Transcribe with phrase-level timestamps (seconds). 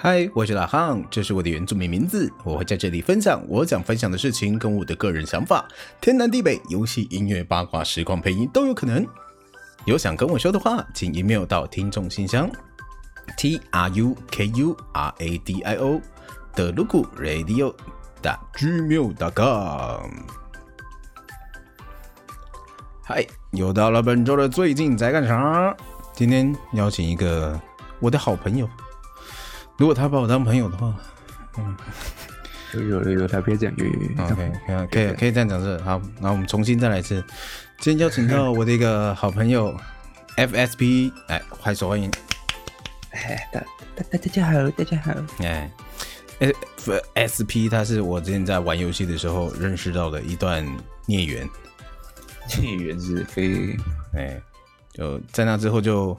[0.00, 2.32] 嗨，我是老汉，这是我的原住民名字。
[2.44, 5.66] 我会在这里分享我想分享的事情跟我的个人想法，
[6.00, 9.04] 天南地北，游戏、音乐、八卦、实况、配音都有可能。
[9.86, 12.48] 有想跟我说的话，请 email 到听众信箱
[13.36, 16.00] t r u k u r a d i o
[16.54, 17.74] 的 luku radio
[18.22, 20.08] 的 gmail dot com。
[23.02, 25.76] 嗨，又到了本周的最近在干啥？
[26.12, 27.60] 今天邀请一个
[27.98, 28.68] 我的好朋友。
[29.78, 30.92] 如果他把我当朋友的话，
[31.56, 31.76] 嗯，
[32.74, 37.24] 有有有他 可以讲粤语，OK，可以可以可以这样讲是好，那我们重新再来一次。
[37.78, 39.72] 今天邀请到我的一个好朋友
[40.36, 42.10] FSP，哎，欢手欢迎。
[43.12, 43.60] 哎，大
[43.94, 45.12] 大大家好，大家好。
[45.38, 45.70] 哎
[47.14, 50.66] ，FSP，他是我之前在玩游戏的时候认识到的一段
[51.06, 51.48] 孽缘。
[52.60, 53.76] 孽缘是非，
[54.12, 54.42] 哎，
[54.92, 56.18] 就在那之后就。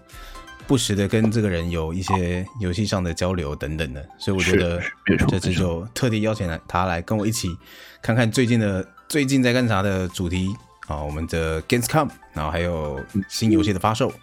[0.70, 4.80] 不时的跟这个人有一些游戏上的交流等等的，所以我觉得
[5.28, 7.58] 这次就特地邀请来他来跟我一起
[8.04, 14.14] 看看最近的最近在干啥的主题啊，我们的 Gamescom，然后还有新游戏的发售。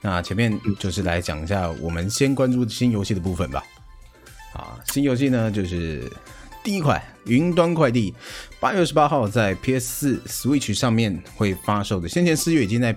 [0.00, 3.62] 那前面就是来讲一下我们先关注新游戏的部分吧。
[4.54, 6.10] 啊，新游戏呢就是
[6.64, 8.10] 第一款《云端快递》，
[8.58, 9.86] 八月二十八号在 PS
[10.26, 12.92] 四、Switch 上面会发售的，先前四月已经在。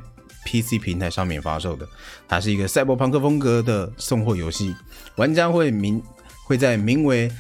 [0.50, 1.88] PC 平台上面发售的，
[2.28, 4.76] 它是一个赛博朋克风格的送货游戏。
[5.16, 6.02] 玩家会名
[6.44, 7.32] 会在名为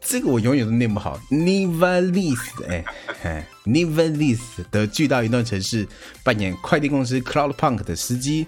[0.00, 2.84] 这个我永远都念不好 Nivalis 哎
[3.22, 4.40] 哎 Nivalis
[4.72, 5.86] 的巨大云端城市
[6.24, 8.46] 扮演快递公司 Cloudpunk 的司机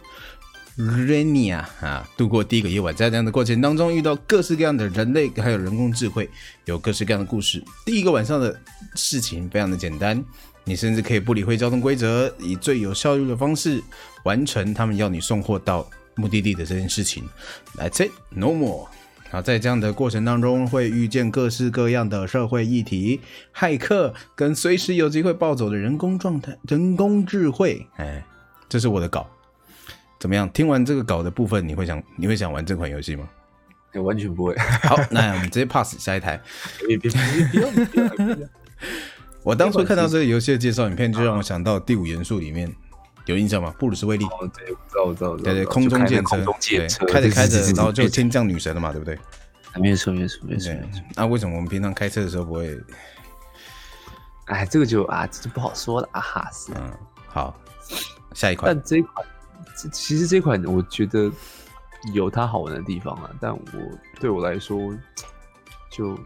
[0.77, 2.95] Rania 啊，度过第一个夜晚。
[2.95, 6.29] 在这样的过程当中，遇到各式各样的人类，还有人工智慧，
[6.67, 7.65] 有各式各样的故事。
[7.87, 8.61] 第一个晚上的
[8.95, 10.23] 事情非常的简单。
[10.69, 13.81] 你甚至可以不理会交通规则，以最有效率的方式
[14.25, 17.23] 完成他们要你送货到目的地的这件事情。
[17.77, 18.89] That's it, no more。
[19.31, 23.21] 好，在这样的过程当中，会遇见各式各样的社会议题、
[23.55, 27.87] 骇客跟随时有机会暴走的人工状态、人工智慧。
[27.97, 28.25] 哎，
[28.69, 29.29] 这是我的稿，
[30.19, 30.51] 怎么样？
[30.51, 33.29] 听完这个稿的部分，你会想你会想玩这款游戏吗？
[34.03, 34.55] 完全不会。
[34.83, 36.39] 好，那我们直接 pass 下一台。
[36.87, 37.21] 别别别
[37.53, 38.49] 别别！
[39.47, 42.69] 我当初看到这个游戏的介绍影片，就让我想到《第五元素》里面
[43.27, 43.73] 有印象吗？
[43.79, 44.75] 布鲁斯威利，哦，对，
[45.05, 46.37] 我知道，我知道，对对，空中剑车，
[46.69, 49.17] 对，开着开着，然后就天降女神了嘛，对不对？
[49.77, 50.73] 没错，没错，没错。
[51.15, 52.77] 那为什么我们平常开车的时候不会？
[54.47, 56.51] 哎，这个就啊，这就不好说了啊哈。
[56.53, 56.93] 是，嗯，
[57.29, 57.57] 好，
[58.35, 58.75] 下一款。
[58.75, 59.25] 但这一款，
[59.93, 61.31] 其实这款我觉得
[62.15, 63.63] 有它好玩的地方啊，但我
[64.19, 64.93] 对我来说
[65.89, 66.19] 就。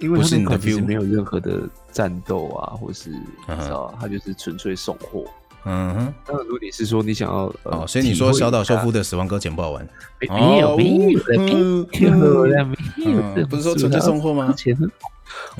[0.00, 1.60] 因为他那款其实没有任何的
[1.92, 5.24] 战斗啊，或是你知道，他就是纯粹送货。
[5.64, 6.14] 嗯哼。
[6.24, 9.86] 当然，如果你是说你想要哦，所以你说小岛秀夫的《死亡搁浅》不好玩？
[10.20, 14.54] 没有，没有，没有，没有，不是说纯粹送货吗？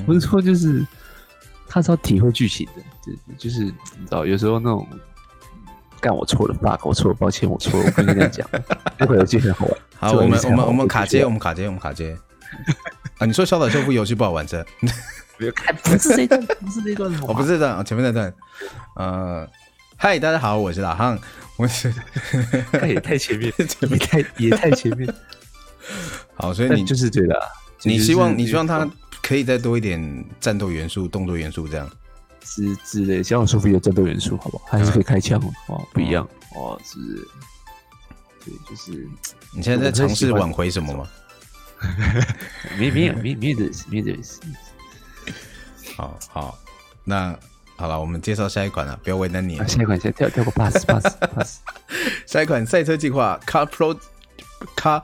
[0.05, 0.85] 不是说就是
[1.67, 2.81] 他是要体会剧情的，
[3.37, 3.71] 就就是你
[4.05, 4.85] 知道，有时候那种
[5.99, 8.45] 干我错了，bug 我错了，抱歉我错了，我跟你讲，
[8.97, 9.77] 这款游戏很好玩。
[9.97, 12.17] 好，我们我们我们卡接，我们卡接，我们卡接。
[13.21, 14.65] 啊，你说小岛秀夫游戏不好玩是？
[15.37, 18.33] 不是这段，不是这段，我不是这段啊，前面那段。
[18.95, 19.47] 呃，
[19.95, 21.19] 嗨，大家好，我是老汉，
[21.55, 21.93] 我是，
[22.73, 25.07] 他也太前面， 前面太也太前面。
[26.33, 27.39] 好，所以你就是觉得，
[27.83, 28.89] 你希望你希望他
[29.21, 31.87] 可以再多一点战斗元素、动作元素这样，
[32.41, 33.21] 之之类。
[33.21, 34.65] 小岛秀夫有战斗元素，好不好？
[34.65, 36.97] 还是可以开枪哦，不一样哦，是。
[38.43, 39.07] 对，就是
[39.55, 41.07] 你现在在尝试挽回什么吗？
[42.77, 44.39] 没没有没没这事没这事。
[45.97, 46.59] 好好，
[47.03, 47.37] 那
[47.75, 49.57] 好了，我们介绍下一款了，不要为难你。
[49.67, 51.59] 下一款先跳跳过 pass pass pass。
[52.25, 53.97] 下一款赛车计划 Car Pro
[54.75, 55.03] Car。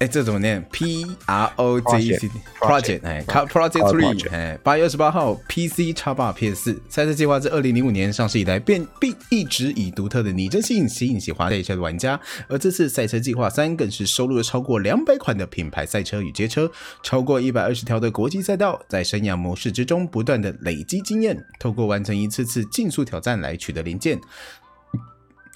[0.00, 6.82] 哎，这怎么念？P R O J E C Project，哎 Project Three，哎，八月二十八号，PC、Xbox、PS 四。
[6.88, 12.18] 赛车计划自二零零五年上市以来，便并一直以独特的拟真性吸引喜欢赛车的玩家。
[12.48, 16.72] 而这次赛车计划三更是收录了超过两百款的品牌赛车与街车，
[17.02, 24.18] 超过一百二十条的国际赛道，在生涯模式之中不断的累积经验，透过完成一次次竞速挑战来取得零件。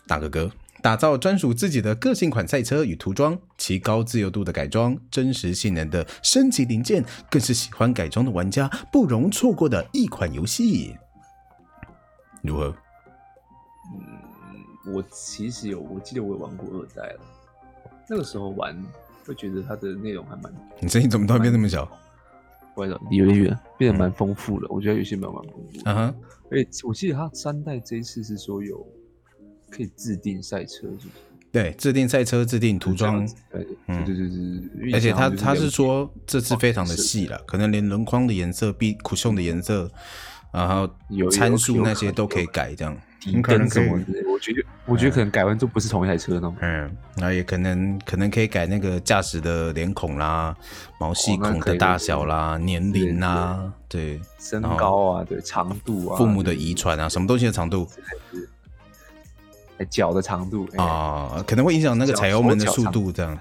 [0.06, 0.50] 大哥哥。
[0.84, 10.94] 打造专属自己的个性款赛车与涂装，其高自由度的改装、真实性能的升级零件，更是喜欢改装的玩家不容错过的一款游戏。
[12.42, 12.76] 如何？
[13.94, 17.20] 嗯，我其实有，我记得我有玩过二代了。
[18.06, 18.76] 那个时候玩
[19.25, 20.52] 会觉得它的内容还蛮……
[20.81, 21.90] 你声音怎么突然变那么小？
[22.75, 24.69] 我有点远，变得蛮丰富了。
[24.69, 25.81] 嗯、我觉得游戏蛮蛮丰富。
[25.86, 26.14] 嗯哼，
[26.50, 28.86] 而且我记得它三代这一次是说有。
[29.74, 31.08] 可以制定赛车，是不是？
[31.50, 39.90] 对，制定赛车，制定涂装，对，嗯，对对对，而且他他是说这次非常的细了，可能连轮框的颜色、B 酷炫的颜色，
[40.52, 40.88] 然后
[41.30, 42.96] 参数那些都可以改，这样。
[43.26, 43.98] 你可能什么？
[44.30, 46.54] 我觉得我觉得可能改完就不是同一台车呢。
[46.60, 50.54] 嗯，那也可能可能可以改那个驾驶的脸孔啦、
[51.00, 57.88] 毛细孔的大小啦、年龄啦，对，身高啊，对，长度啊，父母的遗传啊，什么东西的长度？
[59.90, 63.38] 脚的长度啊，可能会影响那个踩油门的速度，这样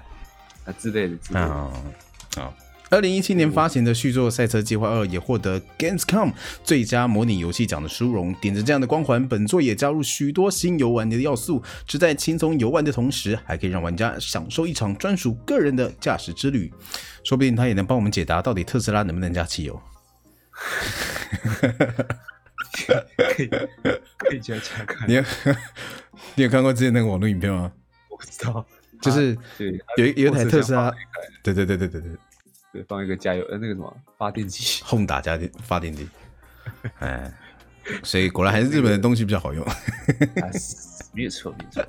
[0.64, 2.52] 啊之类的之类的啊。
[2.90, 6.32] 二零一七年发行的续作《赛车计划二》也获得 Gamescom
[6.62, 8.32] 最佳模拟游戏奖的殊荣。
[8.40, 16.72] 顶着这样的光环，本作也加入许多新游玩的要素，只在轻松游玩的同时，还可以让玩家享受一场专属个人的驾驶之旅。
[17.24, 19.80] 说不定他也能帮我们解答，到底特斯拉能不能加汽油？
[22.76, 23.46] 可以
[24.18, 25.08] 可以加加看。
[25.08, 25.22] 你有
[26.34, 27.72] 你有看过之前那个网络影片吗？
[28.10, 28.64] 我不知道，
[29.00, 29.36] 就是
[29.96, 30.92] 有有一台特斯拉，
[31.42, 32.10] 对对对对对对。
[32.72, 36.08] 对，放一个加油呃，那个什么发电机，Honda 家电发电机，
[36.98, 37.32] 哎，
[38.02, 39.64] 所以果然还是日本的东西比较好用。
[41.12, 41.86] 没有错，没错。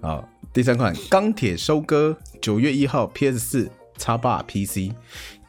[0.00, 4.94] 好，第三款《钢铁收割》，九月一号，PS 四、Xbox、PC。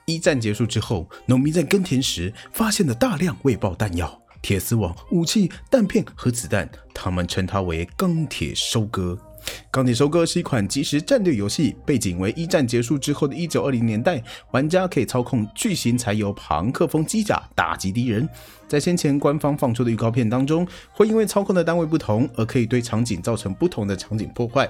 [0.09, 9.17] 一战结束之后，农民在耕田时发现了大量未爆弹药、铁丝网、武器、弹片和子弹，他们称它为“钢铁收割”。
[9.71, 14.21] 《钢铁收割》是一款即时战略游戏，背景为一战结束之后的一九二零年代。
[14.51, 18.27] 玩家可以操控巨型柴油庞克风机甲打击敌人。
[18.67, 24.69] 在先前官方放出的预告片当中，会因为操控的单位不同而可以对场景造成不同的场景破坏。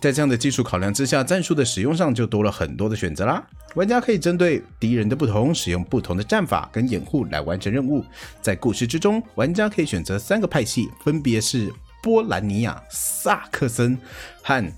[0.00, 3.44] 在这样的技术考量之下，战术的使用上就多了很多的选择啦。
[3.74, 8.04] 玩家可以针对敌人的不同，使用不同的战法跟掩护来完成任务。
[8.40, 11.72] 在故事之中，玩家可以选择三个派系，分别是。
[12.02, 13.98] 波兰尼亚、萨克森
[14.40, 14.72] 和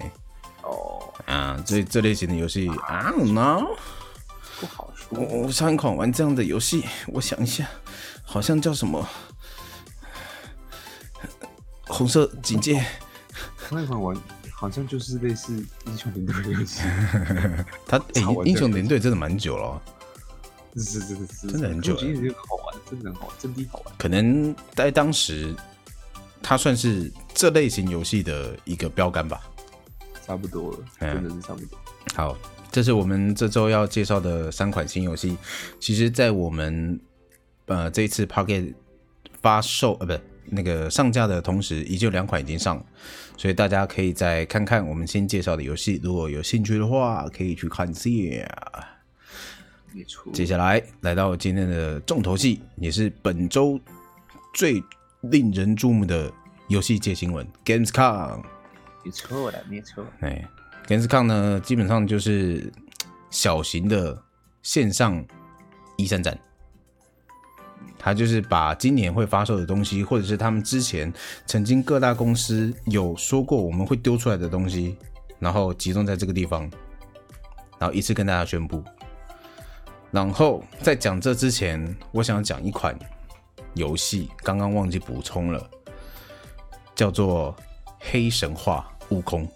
[0.62, 3.76] 哦，啊，这这类型的游戏 don't know，
[4.60, 5.18] 不好说。
[5.18, 7.68] 我我上一款玩这样的游戏，我想一下，
[8.24, 9.04] 好像叫什么？
[11.88, 12.86] 红色警戒。
[13.68, 14.16] 上一款玩
[14.52, 15.54] 好像就是类似
[15.88, 16.82] 英雄联队的游戏。
[17.88, 19.82] 他哎，英雄联队真的蛮久了。
[20.76, 22.00] 是是是是，真的很久了。
[22.00, 23.94] 其实好玩，真的很好玩，真的好玩。
[23.98, 25.56] 可能在当时，
[26.42, 29.42] 它算是这类型游戏的一个标杆吧。
[30.26, 31.78] 差不多了，真的是差不多。
[32.16, 32.38] 好，
[32.72, 35.38] 这是我们这周要介绍的三款新游戏。
[35.80, 37.00] 其实，在我们
[37.66, 38.74] 呃这一次 Pocket
[39.42, 42.86] 发售呃不那个上架的同时，已经有两款已经上了，
[43.36, 46.00] 所以大家可以再看看我们新介绍的游戏。
[46.04, 48.91] 如果有兴趣的话，可以去看一下。
[50.34, 53.80] 接下来来到今天的重头戏，也是本周
[54.54, 54.84] 最
[55.22, 56.32] 令人注目的
[56.68, 58.42] 游戏界新闻，Gamescom。
[59.04, 60.06] 没错的，没错。
[60.22, 60.48] 哎
[60.88, 62.72] ，Gamescom 呢，基本上就是
[63.30, 64.22] 小型的
[64.62, 65.26] 线上
[65.98, 66.40] 一三展，
[67.98, 71.12] 它就是把今年会发售的东西，或者是他们之前
[71.46, 74.96] 曾经各大公司有说过我们会丢出来的东西，
[75.40, 76.70] 然后集中在这个地方，
[77.80, 78.84] 然后一次跟大家宣布。
[80.12, 82.98] 然后在讲这之前，我想讲一款
[83.76, 85.70] 游戏，刚刚忘记补充了，
[86.94, 87.56] 叫做
[87.98, 89.48] 《黑神话：悟空》。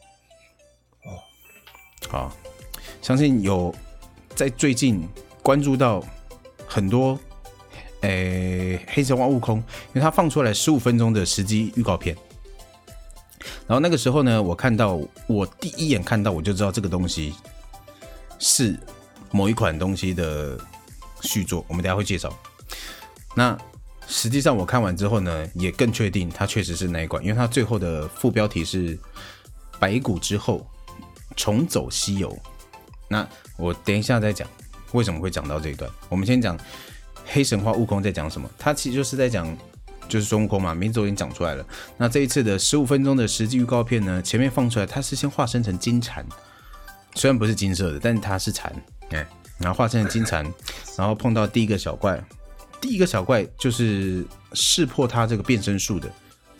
[1.03, 1.19] 哦，
[2.07, 2.31] 好，
[3.01, 3.75] 相信有
[4.33, 5.05] 在最近
[5.43, 6.01] 关注到
[6.65, 7.19] 很多，
[7.99, 12.15] 诶，《黑神话：悟空》，因为它放出来十五分钟的实机预告片。
[13.67, 14.97] 然后那个时候呢，我看到，
[15.27, 17.33] 我第一眼看到我就知道这个东西
[18.39, 18.79] 是。
[19.35, 20.57] 某一款东西的
[21.19, 22.33] 续作，我们等下会介绍。
[23.35, 23.57] 那
[24.07, 28.97] 实际上我看完之后呢，也更确定它确实是那一款，因为它最后的副标题是
[29.77, 30.65] “白骨之后，
[31.35, 32.33] 重走西游”。
[33.09, 33.27] 那
[33.57, 34.47] 我等一下再讲
[34.93, 35.91] 为什么会讲到这一段。
[36.07, 36.57] 我们先讲
[37.25, 39.45] 黑神话悟空在讲什么，它其实就是在讲
[40.07, 41.65] 就是孙悟空嘛，名字都已经讲出来了。
[41.97, 46.25] 那这一次的十五分钟的实际预告片呢，前面放出来，它是先化身成金蝉，
[47.15, 48.73] 虽然不是金色的，但它是蝉。
[49.15, 50.43] 哎，然后化身金蝉，
[50.97, 52.23] 然后碰到第一个小怪，
[52.81, 56.11] 第一个小怪就是识破他这个变身术的，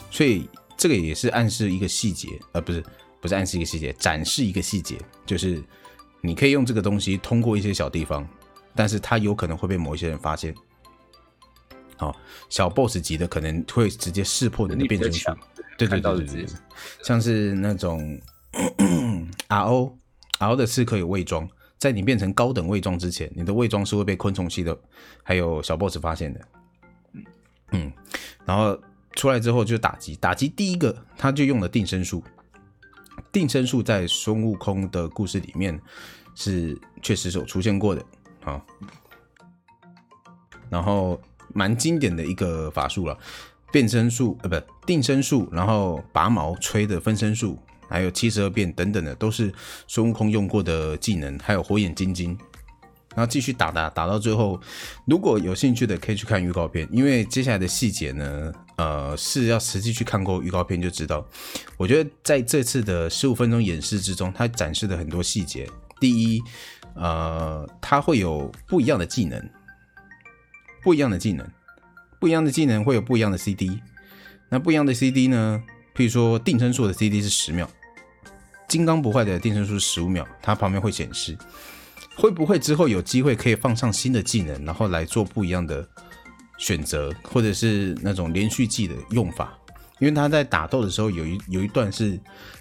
[0.10, 2.84] 所以这个也是暗示一个细节，呃，不是，
[3.22, 5.62] 不是暗示一个细节，展示一个细节，就是
[6.22, 8.28] 你可以用这个东西通过一些小地方，
[8.74, 10.54] 但是它有可能会被某一些人发现。
[11.98, 12.14] 好，
[12.50, 15.32] 小 boss 级的可能会直接识破你的变身术，
[15.78, 16.46] 对对对对对，
[17.02, 18.20] 像是那种
[19.48, 19.94] RO
[20.40, 21.48] RO 的刺客有伪装。
[21.86, 24.76] 在你变成高等伪装之前，你的伪装是会被昆虫系的
[25.22, 26.42] 还有小 boss 发现的。
[27.74, 27.94] 嗯，
[28.44, 28.76] 然后
[29.14, 32.24] 出来之后就打击，打击第一个他就用了定身术。
[33.32, 35.80] 定身术在孙悟空的故事里面
[36.34, 38.04] 是确实是有出现过的
[38.44, 38.60] 啊。
[40.72, 41.22] 然后
[41.54, 43.16] 蛮经典的一个法术了，
[43.72, 47.60] 变身术呃不定身术，然后拔毛吹的分身术。
[47.88, 49.54] 还有七十二变等等的，都是
[49.88, 52.38] 孙悟空用过的技能，还有火眼金睛，
[53.16, 54.60] 然后继续打打打到最后，
[55.06, 61.26] 如果有兴趣的可以去看预告片，因为接下来的细节呢，呃，是要实际去看过预告片就知道。
[61.78, 66.42] 我觉得在这次的十五分钟演示之中，它展示的很多细节，第一，
[66.96, 69.50] 呃，它会有不一样的技能，
[70.84, 71.48] 不一样的技能，
[72.20, 73.80] 不一样的技能会有不一样的 CD，
[74.50, 75.64] 那不一样的 CD 呢？
[75.96, 77.68] 譬如说定身术的 CD 是十秒，
[78.68, 81.38] 金刚不坏的定身术是十五秒，它旁边会显示，
[82.18, 85.88] 会不会之后有机会可以放上新的技能，然后来做不一样的
[86.58, 89.58] 选择，或者是那种连续技的用法？
[90.00, 92.20] 因为他在打斗的时候有一有一段是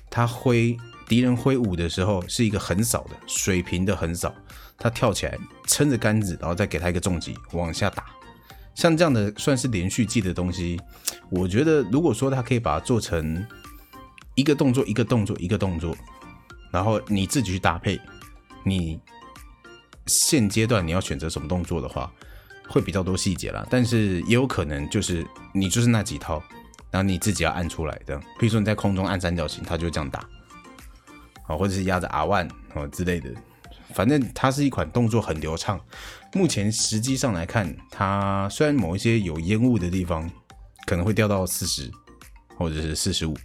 [0.08, 0.76] 他挥
[1.08, 4.32] 敌人挥舞的时候是一个横扫的水平的横扫，
[4.78, 5.36] 他跳起来
[5.66, 8.06] 撑着杆子，然后再给他一个重击往下打。
[8.74, 10.80] 像这样的算是连续技的东西，
[11.30, 13.46] 我觉得如果说他可以把它做成
[14.34, 15.96] 一个动作一个动作一个动作，
[16.72, 18.00] 然后你自己去搭配，
[18.64, 18.98] 你
[20.06, 22.12] 现阶段你要选择什么动作的话，
[22.68, 23.64] 会比较多细节啦。
[23.70, 26.42] 但是也有可能就是你就是那几套，
[26.90, 28.18] 然后你自己要按出来的。
[28.38, 30.18] 比如说你在空中按三角形，它就这样打，
[31.46, 33.30] 啊，或者是压着 R one 啊之类的。
[33.92, 35.80] 反正它是一款动作很流畅。
[36.32, 40.28] 目前实际上来看，它虽然某一些有烟雾的地方
[40.86, 41.90] 可能会掉到四十
[42.56, 43.36] 或者是四十五，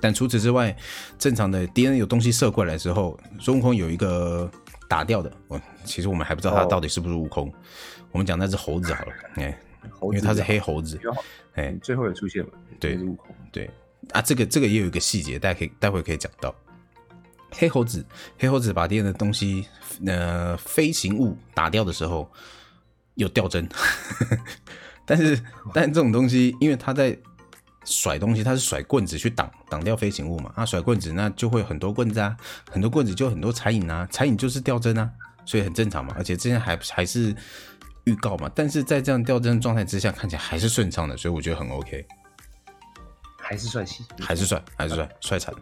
[0.00, 0.76] 但除此之外，
[1.18, 4.50] 正常的敌人有东西射过来之后，孙悟空有一个
[4.88, 5.32] 打掉的。
[5.46, 7.52] 我其实我们还不知道他到底是不是悟空，哦、
[8.12, 9.58] 我们讲那只猴子好了， 哎，
[10.02, 10.98] 因为它是黑猴子，
[11.54, 13.70] 哎，最后也出现了，对，悟空，对
[14.10, 16.54] 啊，这个这个也有一个细节，大家可以待会可以讲到。
[17.56, 18.04] 黑猴子，
[18.38, 19.66] 黑猴子把敌人的东西，
[20.06, 22.30] 呃，飞行物打掉的时候，
[23.14, 23.68] 有掉帧。
[25.06, 25.38] 但是，
[25.72, 27.16] 但这种东西，因为他在
[27.84, 30.50] 甩东西，他是甩棍子去挡挡掉飞行物嘛。
[30.56, 32.34] 他甩棍子，那就会很多棍子啊，
[32.70, 35.10] 很多棍子就很多残影啊，残影就是掉帧啊，
[35.44, 36.14] 所以很正常嘛。
[36.16, 37.36] 而且之前还还是
[38.04, 42.06] 预告嘛，但是在这样掉帧状态之下，看起来还是顺畅的，所以我觉得很 OK，
[43.38, 45.60] 还是帅气，还是帅，还是帅，帅惨了。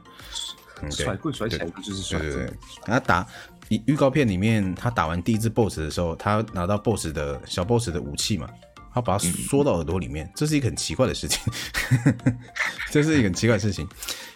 [0.90, 2.54] 甩棍甩起来就是甩，对对对。
[2.84, 3.26] 他打
[3.68, 8.48] 预预告片里面，他打完第一只 BOSS 的时候，他拿到 BOSS 的小 BOSS 的武器嘛，
[8.92, 11.40] 他把它缩到耳朵里面，这是一个很奇怪的事情，
[12.90, 13.88] 这是一个很奇怪的事情，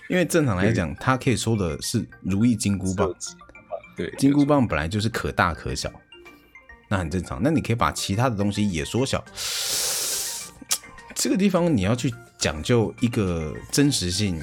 [0.09, 3.13] 因为正常来讲，他可以说的是如意金箍棒，
[3.97, 5.91] 对，金箍棒本来就是可大可小，
[6.89, 7.41] 那很正常。
[7.43, 9.23] 那你可以把其他的东西也缩小，
[11.15, 14.41] 这个地方你要去讲究一个真实性。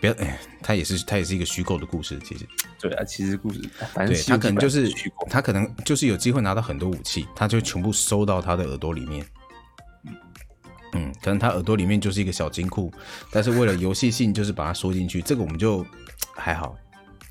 [0.00, 2.46] 不要，哎，他也是，他也是一个虚构的故事，其实。
[2.80, 3.60] 对啊，其实故事，
[4.06, 4.88] 对他可能就是，
[5.28, 9.26] 他可能就是有机会拿到很多武器，他就全部收到他的耳朵里面。
[10.92, 12.92] 嗯，可能他耳朵里面就是一个小金库，
[13.30, 15.20] 但是为了游戏性，就是把它缩进去。
[15.20, 15.84] 这个我们就
[16.34, 16.78] 还好，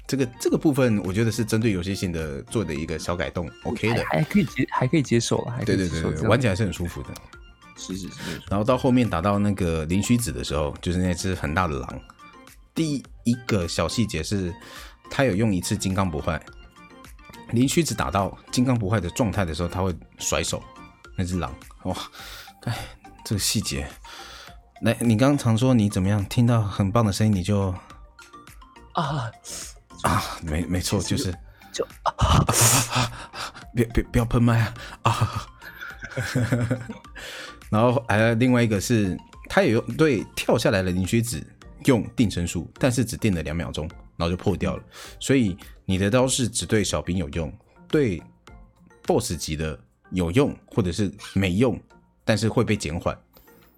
[0.05, 7.09] 这个这个部分我觉得是针对游戏性的做的一个小改动，OK 的，还可以接，还可以接受了，还可以接受，对对对，玩起来是很舒服的。
[7.77, 8.41] 是是是。
[8.49, 12.01] 然后到后面打到那个灵虚子的时候，就是那只很大的狼。
[12.77, 14.53] 第一个小细节是，
[15.09, 16.41] 他有用一次金刚不坏。
[17.49, 20.63] 灵虚子打到金刚不坏的状态的时候，他会甩手，
[21.17, 21.53] 那只狼，
[21.83, 21.97] 哇，
[22.61, 22.77] 哎。
[23.25, 23.85] 这个细节，
[24.83, 26.23] 来，你刚刚常说你怎么样？
[26.27, 27.75] 听到很棒的声音你就
[28.93, 29.29] 啊
[30.03, 31.37] 啊，没没错，就是
[31.73, 33.11] 就啊啊！
[33.75, 35.45] 别别不要喷麦啊啊！
[37.69, 39.17] 然后还有另外一个是，
[39.49, 41.45] 他也用对跳下来的灵虚子
[41.87, 44.83] 用定身术，但是只定了两秒钟，然后就破掉了。
[45.19, 47.51] 所以你的刀是只对小兵有用，
[47.89, 48.21] 对
[49.03, 49.77] BOSS 级的
[50.11, 51.77] 有用，或者是没用。
[52.29, 53.17] 但是会被减缓，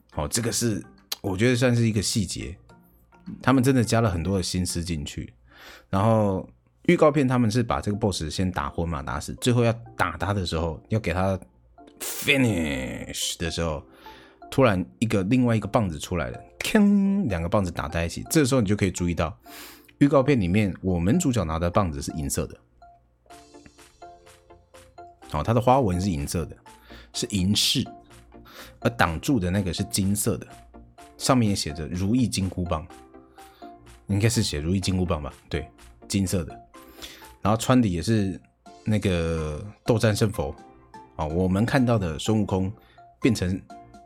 [0.10, 0.84] 好，这个是
[1.22, 2.58] 我觉得算是一个细节，
[3.44, 5.32] 他们真的加了很多的心思进去。
[5.88, 6.50] 然后
[6.88, 11.40] 预告片他们是把这个 boss 先打昏嘛，打死，最后要打他的时候，要给他
[12.00, 13.86] finish 的时候，
[14.50, 19.36] 突然一个另外一个棒子出来了，锵，两个棒子打在一起，这时候你就可以注意到，
[19.98, 22.58] 预告片里面我们主角拿的棒子是银色的，
[25.30, 26.56] 好，它的花纹是银色的，
[27.14, 27.86] 是银饰。
[28.82, 30.48] 而挡住的那个是金色的，
[31.18, 32.88] 上面也写着“如意金箍棒”，
[34.08, 35.34] 应该是写“如意金箍棒”吧？
[35.50, 35.70] 对，
[36.08, 36.58] 金色的。
[37.42, 38.40] 然后穿的也是
[38.86, 40.56] 那个斗战胜佛
[41.18, 42.72] 啊，我们看到的孙悟空
[43.22, 43.62] 变成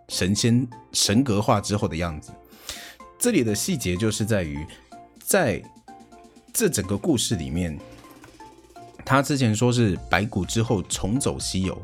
[0.10, 2.32] 神仙神格化之后的样子。
[3.24, 4.68] 这里的细节就是在于，
[5.18, 5.64] 在
[6.52, 7.80] 这整个故事里面，
[9.06, 11.82] 他之前说是白骨之后重走西游，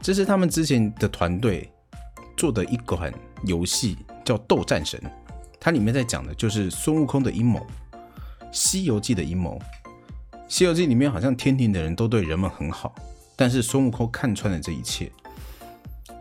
[0.00, 1.70] 这是他们之前的团队。
[2.38, 3.12] 做的一款
[3.44, 4.98] 游戏叫《斗战神》，
[5.60, 7.58] 它里面在讲的就是孙悟空的阴谋，
[8.50, 9.60] 《西游记》的阴谋。
[10.48, 12.94] 《西游记》里面好像天庭的人都对人们很好，
[13.36, 15.12] 但是孙悟空看穿了这一切。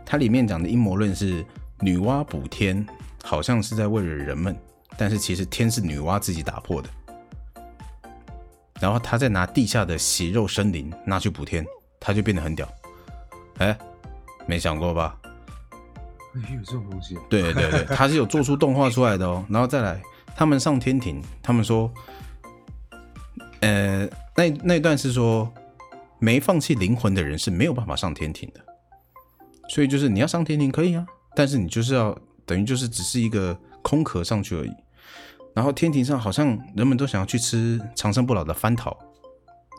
[0.05, 1.45] 它里面讲的阴谋论是
[1.79, 2.85] 女娲补天，
[3.27, 4.57] 好像是在为了人们，
[4.97, 6.89] 但是其实天是女娲自己打破的。
[8.79, 11.65] 然后他再拿地下的血肉生灵拿去补天，
[11.99, 12.65] 他就变得很屌。
[13.57, 13.77] 哎，
[14.45, 15.19] 没想过吧？
[16.35, 17.17] 有这种东西？
[17.29, 19.43] 对对对，他 是有做出动画出来的哦。
[19.49, 20.01] 然后再来，
[20.33, 21.91] 他们上天庭，他们说，
[23.59, 25.53] 呃，那那段是说，
[26.17, 28.61] 没放弃灵魂的人是没有办法上天庭的。
[29.67, 34.73] 所以就是你要上天庭可以啊，但是你就是要等于就是只是一个空壳上去而已。
[35.53, 38.97] 然后天庭上好像人们都想要去吃长生不老的蟠桃，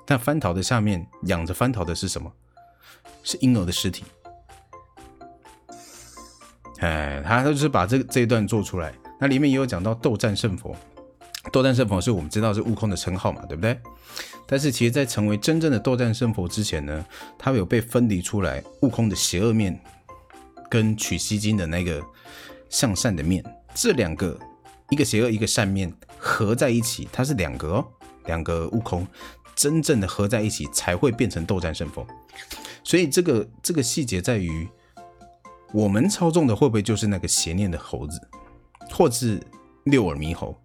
[0.07, 2.33] 但蟠桃的下面养着蟠桃的是什么？
[3.25, 4.05] 是婴儿的尸体。
[6.81, 8.93] 哎，他就是把这这一段做出来。
[9.21, 10.77] 那里面也有讲到斗战胜佛，
[11.51, 13.77] 斗战胜佛是我们知道是悟空的称号嘛，对不对？
[14.47, 17.05] 但是其实，在成为真正的斗战胜佛之前呢，
[17.39, 19.79] 他有被分离出来，悟空的邪恶面
[20.71, 22.03] 跟取西经的那个
[22.69, 24.39] 向善的面，这两个
[24.91, 27.87] 一个邪恶一个善面合在一起，它是两个哦，
[28.27, 29.07] 两个悟空
[29.55, 32.07] 真正的合在一起才会变成斗战胜佛。
[32.83, 34.69] 所以这个这个细节在于。
[35.75, 38.19] 我们操纵的会不会就是那个邪念的猴子，
[38.91, 39.39] 或是
[39.85, 40.59] 六耳猕猴，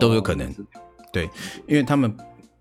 [0.00, 0.52] 都有可能。
[1.12, 1.30] 对，
[1.68, 2.12] 因为他们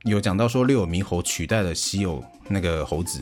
[0.03, 3.19] 有讲到说六耳猕猴取代了稀有那个猴子，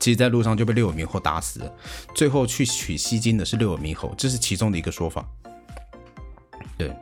[0.00, 1.74] 其实在路上就被六耳猕猴打死了。
[2.14, 5.26] 最后去取西经的是六耳猕猴，这是其中的一个说法。
[6.76, 6.94] 对，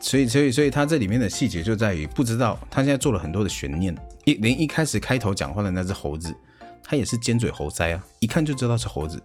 [0.00, 6.34] 所以所以所以他这里面的细节就在于不知道他现在做了很多的悬念，一连一开始开头讲话的那只猴子。
[6.82, 9.22] 他也是尖嘴猴腮啊，一看就知道是猴子。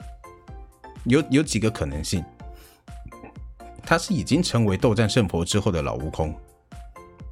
[1.05, 2.23] 有有几个可能性，
[3.83, 6.29] 他是已经成为斗战胜佛之后的老悟空，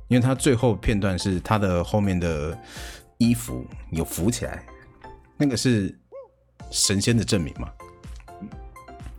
[0.07, 2.57] 因为他最后片段是他的后面的
[3.19, 4.63] 衣服有浮起来，
[5.43, 5.93] 那个是
[6.71, 7.69] 神仙的证明嘛？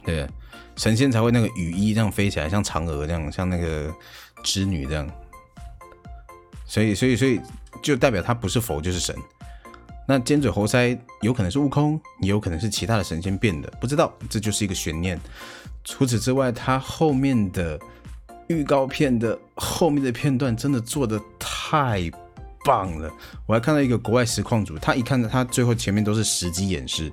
[0.03, 0.27] 对，
[0.75, 3.95] 神仙才会那个羽衣这样飞起来，像嫦娥这样，像那个
[4.43, 5.07] 织女这样。
[6.67, 7.39] 所以，所以，所以
[7.83, 9.15] 就代表他不是佛就是神。
[10.09, 15.21] 那尖嘴猴腮有可能是悟空，也有可能是其他的神仙变的，不知道，这就是一个悬念。
[15.85, 17.79] 除此之外，他后面的
[18.49, 22.11] 预告片的后面的片段真的做的太
[22.65, 23.13] 棒了。
[23.47, 27.13] 我还看到一个国外实况组，他一看到他最后前面都是实机演示，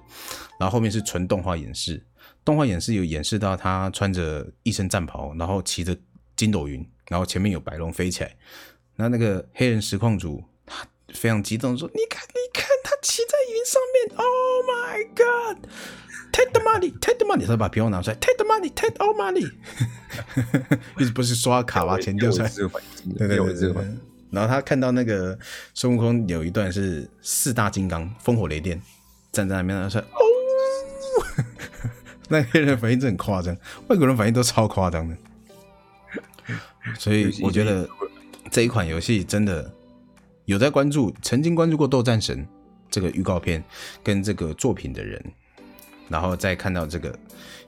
[0.60, 2.04] 然后后面是纯动画演示。
[2.44, 5.96] 动画演示有演示到他穿着一身战袍，然后骑着
[6.36, 8.36] 筋斗云，然后前面有白龙飞起来。
[8.96, 19.50] 那那个黑人实况组他非常激动说：“你看，你看。”他骑在云上面，Oh my God！，take the money，take the money，他把皮包拿出来，take the money，take all money，
[21.00, 23.86] 一直不是刷卡把钱丢出来，对对对对对。
[24.32, 25.38] 然后他看到那个
[25.74, 28.82] 孙悟空有一段是四大金刚烽火雷电
[29.32, 30.20] 站在那边，他说哦，
[32.30, 33.56] 那黑人反应真很夸张，
[33.88, 35.16] 外国人反应都超夸张的。
[36.98, 37.88] 所以我觉得
[38.50, 39.72] 这一款游戏真的
[40.46, 42.44] 有在关注，曾经关注过《斗战神》
[42.90, 43.64] 这个预告片
[44.04, 45.24] 跟这个作品的人，
[46.10, 47.14] 然后再看到这个，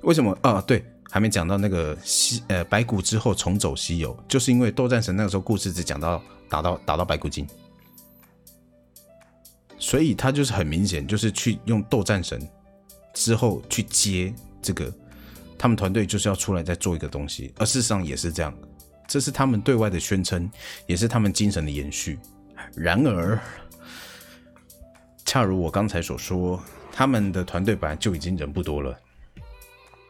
[0.02, 0.62] 为什么啊？
[0.65, 6.19] 对，还没讲到那个西呃白骨之后重走西游，就是因为《斗战神》那个时候故事只讲到。
[6.49, 7.47] 打到打到白骨精，
[9.80, 12.47] 所以他就是很明显，就是去用斗战神
[13.12, 14.93] 之后去接这个，
[15.58, 18.54] 他们团队就是要出来再做一个东西，而事实上也是这样，
[19.08, 20.47] 这是他们对外的宣称，
[20.86, 22.19] 也是他们精神的延续。
[22.76, 23.39] 然而，
[25.26, 28.95] 恰如我刚才所说，他们的团队本来就已经人不多了，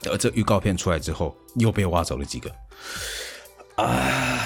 [0.09, 2.49] 而这预告片出来之后，又被挖走了几个，
[3.75, 4.39] 啊，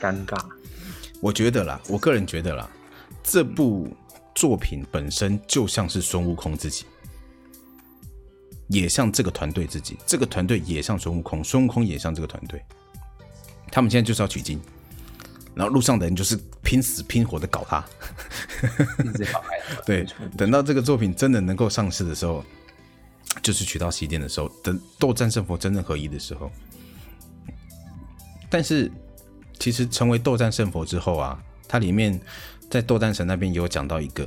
[0.00, 0.38] 尴尬。
[1.20, 2.68] 我觉得啦，我个人觉得啦，
[3.22, 3.94] 这部
[4.34, 6.84] 作品本身就像是孙悟空自己，
[8.68, 12.62] 也像这个团队自己，这个团队也像孙悟空，孙悟空也像这个团队。
[13.70, 14.60] 他们现在就是要取经，
[15.54, 17.84] 然后路上的人就是拼死拼活的搞他。
[19.84, 22.44] 对，等到这个作品真的能够上市的时候，
[23.42, 26.50] 就是取到西天的时候，等斗战胜佛真正合一的时候。
[28.48, 28.90] 但是。
[29.60, 32.18] 其实成为斗战胜佛之后啊，它里面
[32.70, 34.24] 在斗战神那边也有讲到一个，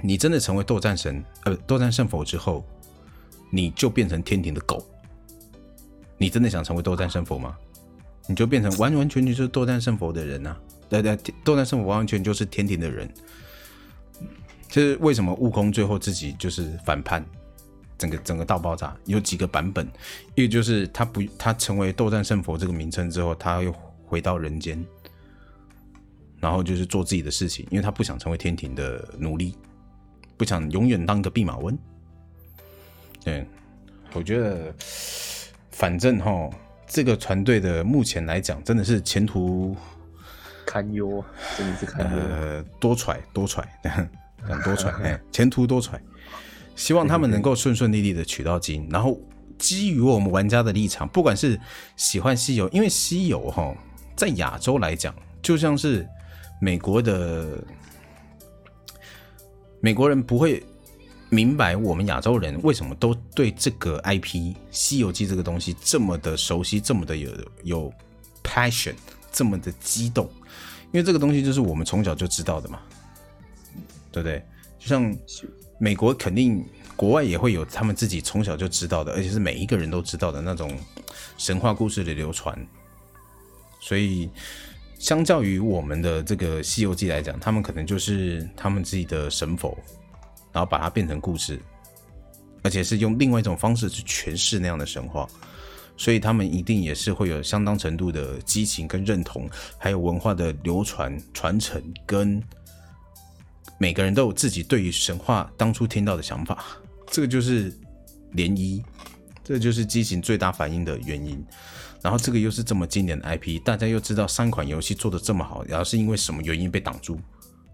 [0.00, 2.64] 你真的成为斗战神呃斗战胜佛之后，
[3.50, 4.86] 你就变成天庭的狗。
[6.18, 7.56] 你真的想成为斗战胜佛吗？
[8.28, 10.56] 你就变成完完全全是斗战胜佛的人啊！
[10.88, 13.12] 对对，斗战胜佛完完全就是天庭的人。
[14.68, 17.26] 其实为什么悟空最后自己就是反叛，
[17.98, 19.86] 整个整个大爆炸有几个版本，
[20.34, 23.74] 一个就是他不他成为斗战胜佛这个名称之后，他又。
[24.10, 24.82] 回到人间，
[26.40, 29.54] 然后就是做自己的事情，因为他不想成为天庭的奴隶，
[30.34, 31.78] 不想永远当个弼马温。
[33.22, 33.46] 对，
[34.14, 34.74] 我觉得
[35.70, 36.48] 反正哈，
[36.86, 39.76] 这个团队的目前来讲，真的是前途
[40.64, 41.22] 堪忧，
[41.58, 42.18] 真的是堪忧。
[42.18, 43.62] 呃，多舛多舛，
[44.40, 46.00] 很多舛， 哎，前途多舛。
[46.78, 49.20] 希望他们能够顺顺利利的取到经，然后
[49.58, 51.60] 基于我们玩家的立场，不管是
[51.96, 53.76] 喜欢西游，因为西游哈。
[54.16, 56.04] 在亚洲来讲，就像是
[56.60, 57.64] 美国的
[59.80, 60.60] 美国人不会
[61.28, 64.34] 明白我们亚洲人为什么都对这个 IP
[64.72, 67.30] 《西游记》这个东西这么的熟悉，这么的有
[67.62, 67.92] 有
[68.42, 68.94] passion，
[69.30, 70.28] 这么的激动，
[70.86, 72.80] 因为这个东西就是我们从小就知道的嘛，
[74.10, 74.44] 对不对？
[74.80, 75.16] 就像
[75.78, 76.64] 美国肯定
[76.96, 80.76] 国外也会有他们自己从小就知道的，而且是每一个人都知道的那种
[81.36, 82.58] 神话故事的流传。
[83.80, 84.28] 所以，
[84.98, 89.78] 相较于我们的这个《西游记》来讲，他们可能就是他们自己的神佛，
[90.52, 91.60] 然后把它变成故事，
[92.62, 95.28] 而且是用另外一种方式去诠释那样的神话，
[95.96, 102.42] 所以他们一定也是会有相当程度的激情跟认同，还有文化的流传传承，跟
[103.78, 106.64] 每个人都有自己对于神话当初听到的想法，
[107.06, 107.72] 这个就是
[108.34, 108.82] 涟漪，
[109.42, 111.42] 这个就是激情最大反应的原因。
[112.00, 117.18] 然后这个又是这么经典的 IP，大家又知道三款游戏做的这么好，然后是因为什么原因被挡住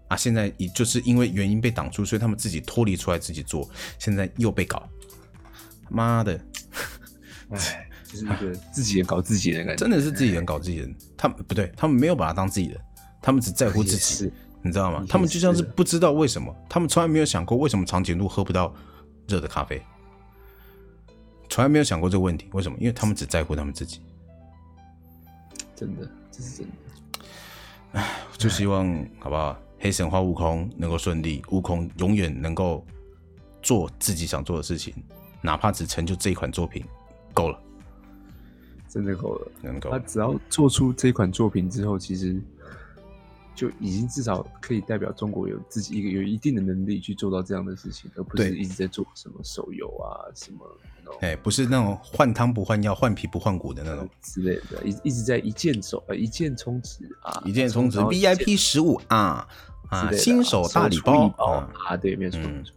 [0.07, 0.17] 啊？
[0.17, 4.89] 现在也就是因为原因被挡住，所以他们自己脱离出来自己做，现在又被搞，
[5.89, 6.39] 妈的！
[7.49, 10.95] 哎，就是那个自己人搞自己人，真的是自己人搞自己人。
[11.15, 12.79] 他们不对，他们没有把他当自己人，
[13.21, 14.31] 他们只在乎自己，
[14.65, 15.05] 你知道吗？
[15.07, 18.73] 他们就像是不知道为什么，他们从来没有想过为什么长颈鹿喝不到
[19.27, 19.79] 热的咖啡，
[21.49, 22.75] 从来没有想过这个问题，为什么？
[22.79, 24.01] 因为他们只在乎他们自己。
[25.75, 26.73] 真的，这是真的。
[27.91, 28.87] 唉，就希望
[29.19, 29.55] 好不好？
[29.77, 32.83] 黑神话悟空能够顺利，悟空永远能够
[33.61, 34.95] 做自己想做的事情，
[35.41, 36.83] 哪怕只成就这一款作品，
[37.35, 37.59] 够了，
[38.89, 39.91] 真的够了，能够。
[39.91, 42.41] 他只要做出这款作品之后，其实。
[43.55, 50.59] 就已经至少可以代表中国有自己一个有一定的能力去做到这样的事情，而不是一直在做什么手游啊什么。
[51.21, 59.47] 哎、欸，不是那种换汤不换药、换皮不换骨的那种之类的，一一直在一键手呃一键充值啊，一键充值 VIP 十五啊
[59.89, 62.73] 啊新手大礼包啊，啊对，没错没错，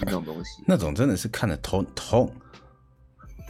[0.00, 2.32] 那种东西，那种真的是看得头痛。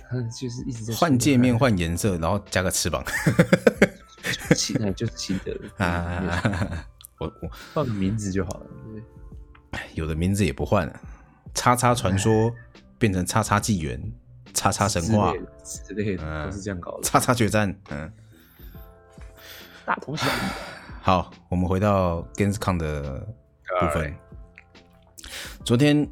[0.09, 3.05] 他 就是一直在换界面、换颜色，然后加个翅膀。
[4.55, 6.87] 新的就是新的 啊！
[7.19, 8.67] 我我换个名字就好了。
[9.95, 11.01] 有的名字也不换了，
[11.55, 12.53] 叉叉传说
[12.99, 14.01] 变成叉叉纪元、
[14.53, 15.33] 叉叉神话
[15.65, 17.03] 之类的，都是这样搞的。
[17.03, 18.13] 叉叉决战，嗯，
[19.85, 20.31] 大同小异。
[21.03, 23.21] 好，我们回到 Gamescom 的
[23.81, 24.11] 部分。
[24.11, 24.15] Right.
[25.65, 26.09] 昨天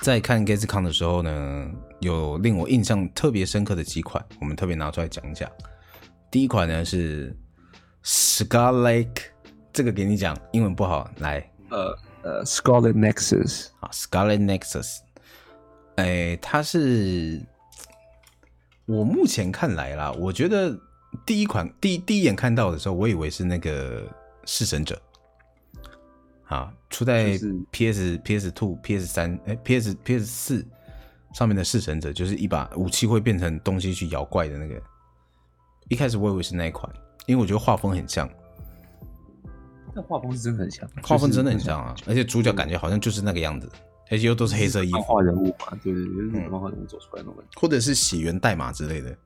[0.00, 5.50] 在看 Gamescom 的时候呢，有令我印象特别深刻的几款，我们特别拿出来讲一讲。
[6.34, 7.32] 第一款呢是
[8.02, 9.08] Scarlet，
[9.72, 14.96] 这个给你讲，英文不好，来，呃呃，Scarlet Nexus 啊，Scarlet Nexus，
[15.94, 17.40] 哎，它是
[18.84, 20.76] 我目前看来啦，我觉得
[21.24, 24.02] 第一款第第一眼看到的时候，我以为是那个
[24.44, 25.00] 弑神者。
[26.46, 27.38] 啊，出在
[27.70, 30.66] PS、PS Two、PS 三，哎，PS、PS 四
[31.32, 34.82] 上面的弑神者，就是一把武器会变成东西去咬怪的那个。
[35.88, 36.90] 一开始我以为是那一款，
[37.26, 38.28] 因为我觉得画风很像。
[39.94, 41.94] 那画风是真的很像，画风真的很像啊！
[42.06, 43.70] 而且主角感觉好像就是那个样子，
[44.10, 44.98] 而且又都是黑色衣服。
[44.98, 47.36] 漫画人物嘛，对对对，就是漫画人物走出来那种。
[47.56, 49.16] 或者是血缘代码之类的。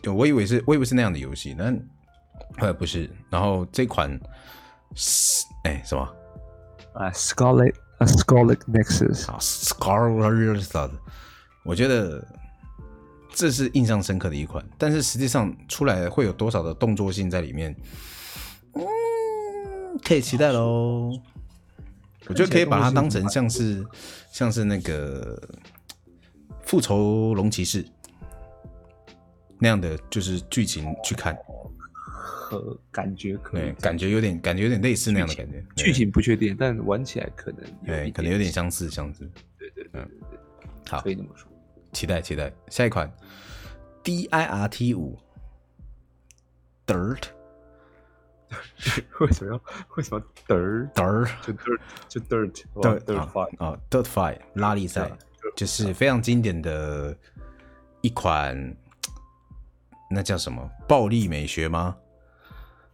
[0.00, 1.74] 对，我以为是，我以为是那样的游戏，但
[2.58, 3.10] 后来不是。
[3.30, 4.18] 然后这款。
[4.94, 6.00] 是哎，什么
[6.94, 10.90] 啊？Scarlet 啊，Scarlet Nexus 啊，Scarlet，
[11.62, 12.26] 我觉得
[13.38, 17.72] 这是印象深刻的一款，但是实际上出来会有多少的动作性在里面？
[18.72, 18.82] 嗯，
[20.02, 21.12] 可以期待喽。
[22.26, 23.86] 我觉得可以把它当成像是
[24.32, 25.40] 像是那个
[26.64, 27.86] 复仇龙骑士
[29.60, 31.38] 那样的，就是剧情去看。
[32.16, 39.30] 和感觉可能感觉有点感觉有点类似那样的感觉，剧情不确定，但玩起来可能对，可能有点相似相似。
[39.56, 40.38] 对对对对对，
[40.88, 41.48] 好，可以这么说。
[41.92, 43.10] 期待期待下一款。
[44.04, 45.18] DIRT 五。
[46.86, 47.24] Dirt，
[49.20, 49.60] 为什么要
[49.96, 55.12] 为什么 Dirt Dirt 就 Dirt 就 Dirt Dirt Five 啊 Dirt Five 拉力赛，
[55.54, 57.14] 就是非常经典的
[58.00, 58.74] 一款，
[60.10, 60.66] 那叫什么？
[60.88, 61.94] 暴力美学吗？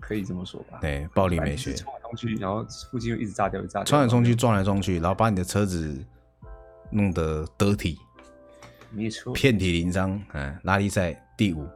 [0.00, 0.78] 可以这么说吧。
[0.80, 1.72] 对，暴力美学。
[1.74, 3.84] 冲来冲去，然后附近又一直炸掉，一炸掉。
[3.84, 6.04] 冲来冲去，撞来撞去，然后把你的车子
[6.90, 7.96] 弄得 dirty，
[8.94, 10.20] 没错，遍体鳞伤。
[10.32, 11.66] 嗯，拉力赛第五，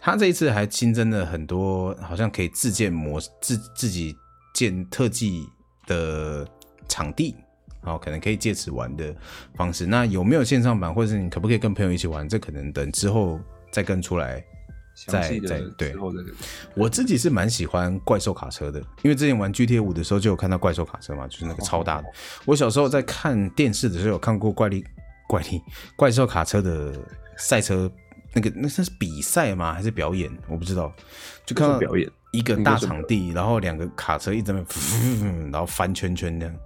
[0.00, 4.16] 他这一次还新增了很多，好像可以自建模自自己
[4.54, 5.46] 建特技
[5.86, 6.46] 的
[6.88, 7.36] 场地，
[7.82, 9.14] 好，可能可以借此玩的
[9.54, 9.86] 方式。
[9.86, 12.28] 那有没有线上版，或者是你可不可以跟朋友一起玩？
[12.28, 13.38] 这可能等之后
[13.70, 14.44] 再跟出来。
[15.08, 15.92] 再再对，
[16.76, 22.06] 我自己是蛮喜欢怪兽卡车的，因为之前玩 GTA 五的时候就有看到怪兽卡车嘛，就是那个超大的。
[22.44, 24.84] 我小时候在看电视的时候有看过怪力
[25.34, 25.62] 怪力
[25.96, 26.92] 怪兽卡车的
[27.36, 27.90] 赛车，
[28.32, 29.74] 那个那是比赛吗？
[29.74, 30.30] 还是表演？
[30.48, 30.92] 我不知道。
[31.44, 34.64] 就看到表演一个大场地，然后两个卡车一直在那，
[35.50, 36.56] 然后翻圈圈这样。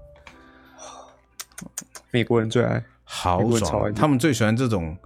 [2.11, 3.93] 美国人最爱，好爽！
[3.95, 4.97] 他们最喜欢这种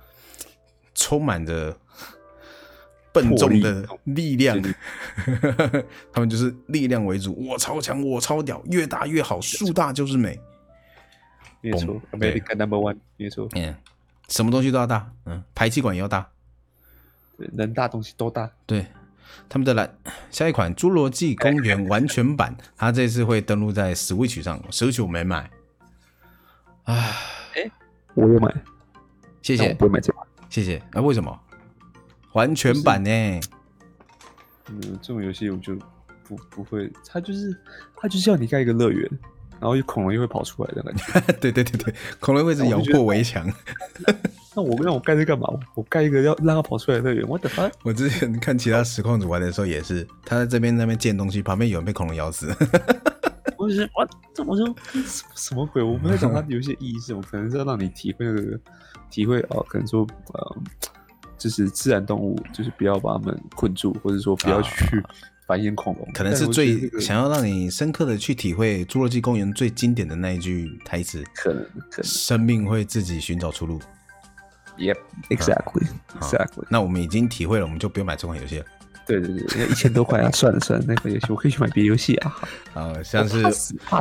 [0.94, 1.76] 充满着。
[3.14, 4.58] 笨重的力量，
[6.10, 7.36] 他们就是力量为主。
[7.46, 10.40] 我超强，我超屌，越大越好，树大就是美。
[11.62, 13.48] 没错，America Number One，没错。
[13.54, 13.74] 嗯，
[14.28, 16.28] 什么东西都要大，嗯，排气管也要大，
[17.38, 18.50] 对，能大东西都大。
[18.66, 18.86] 对，
[19.48, 19.88] 他们的来
[20.30, 25.50] 下一款《侏罗纪公园》完全版， 它这次会登录在 Switch 上，Switch 我没买。
[26.84, 26.94] 啊，
[27.54, 27.70] 哎，
[28.14, 28.52] 我有买，
[29.40, 30.82] 谢谢，不会买这款，谢谢。
[30.92, 31.40] 啊，为什么？
[32.32, 33.10] 完全版呢？
[34.68, 35.76] 嗯，这种游戏我就
[36.24, 37.56] 不不会，它就是
[37.96, 39.10] 它就是要你盖一个乐园，
[39.62, 41.20] 然后有恐龙又会跑出来的感觉。
[41.40, 43.48] 对对对对，恐龙会一直咬破围墙。
[44.56, 45.46] 那我让我盖这干嘛？
[45.76, 47.70] 我盖一个要让它跑出来的乐园，我的妈！
[47.84, 52.52] 我之前看其他实况组玩的时候也是，他在这边那边建东西，旁边有人被恐龙咬死。
[53.56, 54.74] 我就是我怎么说
[55.36, 55.80] 什么鬼？
[55.80, 58.58] 我不太懂它游戏的意义是什么，可能是要让你体会那个
[59.08, 60.56] 体会哦，可能说呃。
[61.38, 65.02] 就是自然动物，就是不要把它们困住，或者说不要去
[65.52, 66.08] 繁衍恐龙。
[66.14, 71.22] 可能是最想要让你深刻的去体会《侏罗纪公园》最经典的那一句台词。
[71.34, 72.04] 可能，可能。
[72.04, 73.78] 生命会自己寻找出路。
[74.78, 74.96] Yep,
[75.28, 75.86] exactly,
[76.18, 76.64] exactly。
[76.70, 78.64] 那我们已经体会了，我们就不用买这款游戏了。
[79.06, 80.30] 对对对，要 一千多块啊！
[80.30, 82.34] 算了算了，那款游戏我可以去买别游戏啊。
[82.72, 83.42] 好，像是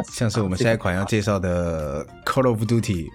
[0.10, 3.10] 像是我们下一款要介绍的《Call of Duty》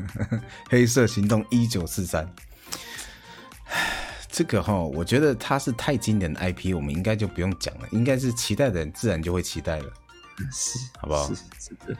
[0.70, 2.26] 黑色行动一九四三。
[4.32, 7.86] 这个哈，我觉得它是太经典的 IP，我们应该就不用讲了。
[7.90, 9.92] 应该是期待的人自然就会期待了，
[10.50, 11.28] 是，好不好？
[11.28, 11.94] 是是的。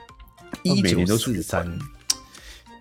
[0.63, 1.79] 一九四三，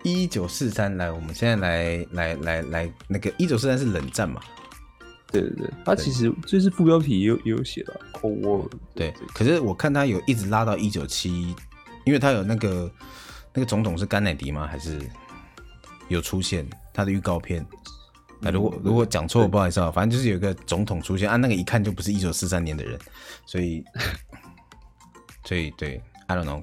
[0.02, 4.40] 一九四三，来，我们现在来来来来，那个一九四三是冷战嘛？
[5.30, 8.70] 对对对，它其实就是副标题也有也有写了 Cold War。
[8.94, 11.54] 对，可是我看它有一直拉到一九七，
[12.04, 12.90] 因为它有那个
[13.52, 14.66] 那个总统是甘乃迪吗？
[14.66, 14.98] 还是
[16.08, 17.66] 有出现他的预告片？
[18.42, 22.98] 那、嗯、如果如果讲错，不好意思啊，反正就是有一个总统出现啊，那个一看就不是一九四三年的人，
[23.46, 23.84] 所以
[25.46, 26.62] 所以对，I don't know。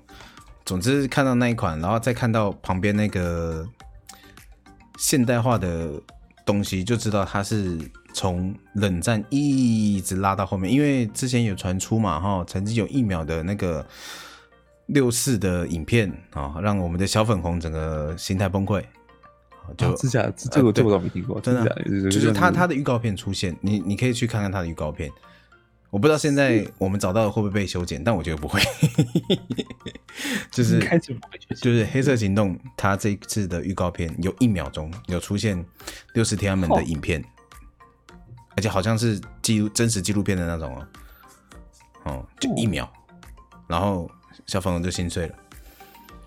[0.65, 3.67] 总之看到那一款，然后再看到旁边那个
[4.97, 5.89] 现代化的
[6.45, 7.79] 东西，就知道它是
[8.13, 13.83] 从冷战一直拉到后面，因为之前有传出嘛，哈，曾经有一秒的那个
[14.87, 18.83] 六四的影片啊，让我们的小粉红整个心态崩溃。
[19.77, 21.65] 就之前这个这个我没听过，真的
[22.09, 25.11] 就是他他的预告片出现，你你可以去看看他的预告片。
[25.91, 28.61] 我不知道现在我们找到的会不会被修剪，但我觉得不会。
[30.51, 30.79] 就是
[31.59, 35.65] 就是黑色行动，他这一次的预告片有一秒钟有出现
[36.13, 37.23] 六十天安门的影片，
[38.55, 40.87] 而且好像是记录真实纪录片的那种哦，
[42.03, 42.87] 哦，就一秒，
[43.67, 44.07] 然后
[44.45, 45.35] 小粉红就心碎了。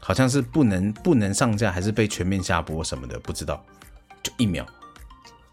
[0.04, 3.64] 好像是不能不能上架，还是被全面下播什么的，不知道。
[4.20, 4.66] 就一秒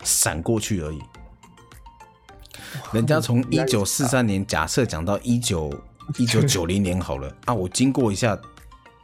[0.04, 1.00] 闪过去而已。
[2.92, 5.72] 人家从一九四三年假设讲到一九
[6.18, 8.36] 一九九零年好了 啊，我经过一下，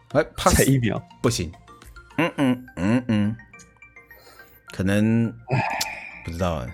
[0.09, 1.51] 哎，才一秒不行。
[2.17, 3.35] 嗯嗯嗯嗯，
[4.71, 5.31] 可能
[6.23, 6.67] 不知道啊。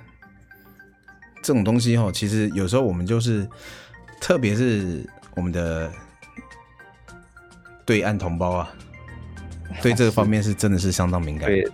[1.43, 3.49] 这种东西哈，其实有时候我们就是，
[4.21, 5.05] 特别是
[5.35, 5.91] 我们的。
[7.85, 8.73] 对岸同胞啊，
[9.81, 11.67] 对这个方面是真的是相当敏感，对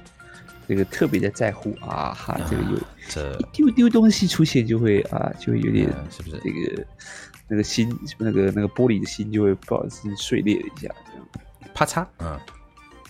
[0.68, 6.40] 这个特别的在乎啊哈，啊这个有这一丢丢东西出现就会啊，就会有点是不是？
[6.44, 6.86] 这个
[7.48, 11.28] 那个心那个那个玻璃的心就会不好意思碎裂了一下，这样
[11.74, 12.42] 啪嚓啊。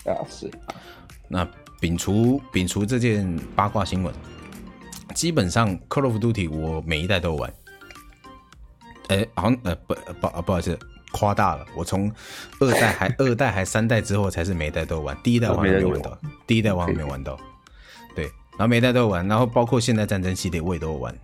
[0.05, 0.75] 啊是啊，
[1.27, 1.47] 那
[1.81, 4.13] 摒除摒除这件八卦新闻，
[5.13, 7.53] 基本上 Call of Duty 我每一代都有玩，
[9.09, 10.77] 哎，好像呃不不不好意思。
[11.11, 12.11] 夸大了，我从
[12.59, 17.37] 二代还 二代还三代之后才是每一代都玩，第一代我还没玩到，第一代我还没玩到，
[18.15, 21.15] 对，然后每一代都有玩，然后包括现代战争系列我也都有玩，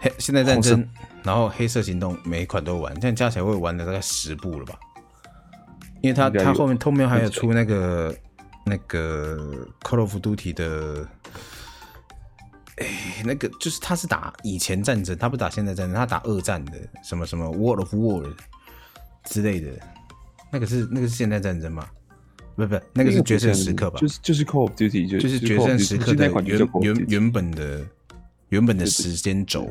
[0.00, 0.86] 黑现代战争，
[1.22, 4.78] 然后黑色行动每一款都有玩，这样加起来我也玩了大概十部了吧，
[6.02, 8.14] 因为他他后面后面还有出那个
[8.64, 11.06] 那个 Call of Duty 的。
[12.76, 18.30] 哎，那个就是他是打以前战争，他不打现在战争，他打二战的什么什么 World of War
[19.24, 19.72] 之类的，
[20.52, 21.88] 那个是那个是现代战争吗？
[22.54, 23.98] 不不，那个是决胜时刻吧？
[23.98, 27.86] 就是就是 Call of Duty 就就是决胜时刻的原原原本的
[28.50, 29.70] 原本的时间轴，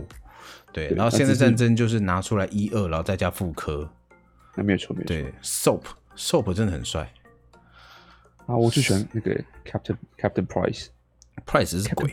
[0.74, 3.88] 对，然后现在战争就是拿出来一二，然后再加副科，
[4.56, 5.08] 那没有错没有错。
[5.08, 5.84] 对，Soap
[6.16, 7.12] Soap 真的很帅
[8.48, 9.32] 啊，我最喜欢那个
[9.64, 12.12] Captain Captain Price，Price 是鬼。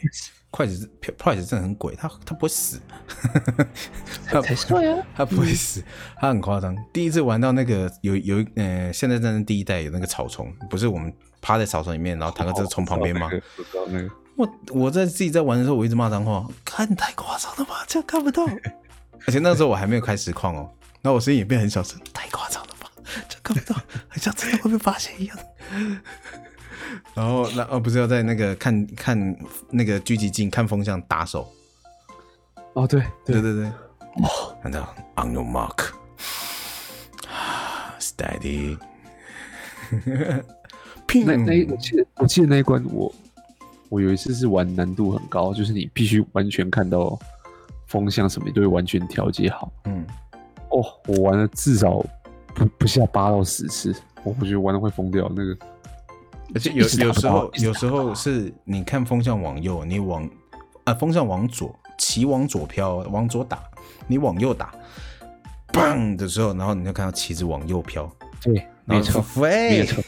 [0.53, 0.87] Price
[1.19, 2.79] Price 真的很鬼，他他不会死，
[4.27, 5.03] 他才帅啊！
[5.17, 5.83] 他不会死，
[6.21, 6.77] 他很夸张。
[6.93, 13.31] 第一次玩到那个有有呃，现在战争第一代有那个草丛，不是我们趴在草丛里面，然后坦克车从旁边吗？
[14.37, 18.45] 我我在自己在玩的时候，我一直骂脏话，看太夸张了吧，这样看不到。
[19.27, 22.91] 而且那时候我还没有开实况哦，然后我声音也变很小声，太夸张了吧，
[23.29, 23.75] 这看不到，
[24.09, 25.39] 好像真的会被发现一样。
[27.15, 29.37] 然后那哦，不是要在那个看看
[29.71, 31.51] 那个狙击镜看风向打手
[32.75, 33.71] 哦，对对对对，
[34.63, 35.99] 看到 on your mark，steady。
[41.27, 43.15] 那那我记得我记得那一关我
[43.91, 47.19] 我有一次是玩难度很高，就是你必须完全看到
[47.87, 49.71] 风向什么你都会完全调节好。
[49.85, 50.07] 嗯，
[50.71, 52.03] 哦，我玩了至少
[52.55, 55.57] 不不下八到十次，我我觉得玩的会疯掉那个。
[56.55, 60.29] 而且有有时候有时候是你看风向往右，你往
[60.85, 63.59] 啊风向往左，旗往左飘，往左打，
[64.07, 64.73] 你往右打，
[65.73, 68.11] 砰的时候，然后你就看到旗子往右飘，
[68.43, 70.03] 对，没错，没错，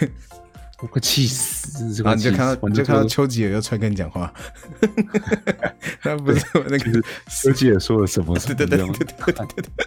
[0.82, 2.02] 我快气死！
[2.02, 4.32] 然后你就看到你就看到丘吉尔又出来跟你讲话，
[6.02, 8.36] 他不是那个丘吉尔说了什么？
[8.40, 9.86] 对对对对对对对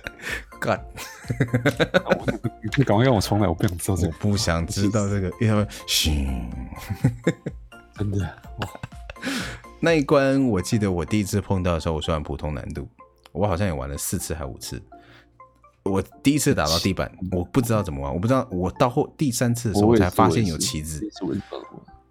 [0.60, 0.80] ，God。
[2.78, 4.08] 你赶快让我重来，我不想知道这个。
[4.08, 6.28] 我不想知道这个，因为嘘，
[7.98, 8.38] 真的。
[9.80, 12.88] 那一关我记得我第一次碰到的时候，我是玩普通难度，
[13.32, 14.82] 我好像也玩了四次还五次。
[15.84, 18.48] 我第一次打到地板，我不知道怎么玩，我不知道。
[18.52, 21.02] 我到后第三次的时候，我才发现有棋子，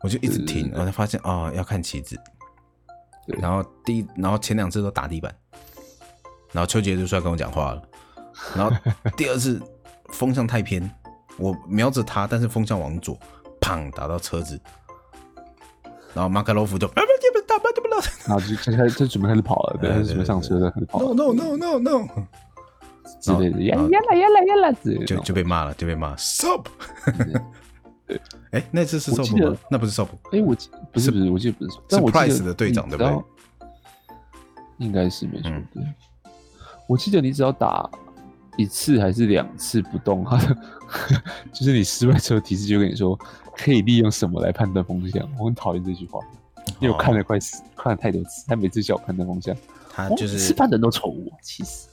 [0.01, 2.19] 我就一直停，我才发现哦，要看棋子。
[3.27, 5.33] 然后第然后前两次都打地板，
[6.51, 7.83] 然后丘杰就出来跟我讲话了。
[8.57, 8.77] 然后
[9.17, 9.61] 第二次
[10.09, 10.91] 风向太偏，
[11.39, 13.19] 我瞄着他，但是风向往左，
[13.61, 14.59] 砰打到车子，
[16.15, 17.05] 然后马卡洛夫就，然
[18.35, 21.01] 后就开始就准备开始跑了，对，准备上车了，开始跑。
[21.01, 22.07] No no no no no，
[23.21, 24.73] 之类的，呀呀啦呀啦呀啦
[25.07, 26.67] 就就被骂了，就被骂 soap。
[28.07, 28.21] 对，
[28.53, 29.57] 哎，那次是 soap 吗？
[29.71, 30.09] 那不是 soap。
[30.31, 30.55] 哎，我
[30.93, 33.23] 不是不是，我记得不是 soap，但我记得 Price 的队长对不对？
[34.79, 35.51] 应该是没错。
[35.73, 35.83] 对，
[36.87, 37.89] 我记得你只要打
[38.59, 40.57] 一次还是两次不动，它 的
[41.53, 43.19] 就是你失败之后提示就跟你说
[43.57, 45.27] 可以利用什么来判断风向。
[45.39, 46.21] 我很讨厌这句话，
[46.81, 49.57] 因为我看了快死，看了太多次，他每次叫我判断风向。
[49.91, 51.87] 他就是吃饭的人都宠我，其实。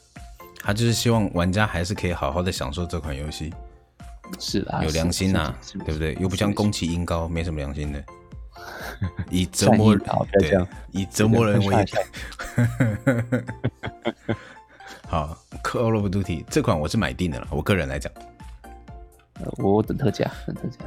[0.59, 3.53] 他就是希望玩家还是可以好好的享受这款游戏，
[4.39, 5.53] 是啊，有良心呐，
[5.85, 6.17] 对不对？
[6.19, 8.03] 又不像宫崎英高，没什么良心的，
[9.29, 11.85] 以折磨对，以折磨人为
[15.07, 18.11] 好，Call of Duty 这款我是买定的了，我个人来讲，
[19.57, 20.79] 我等特价， 等特价。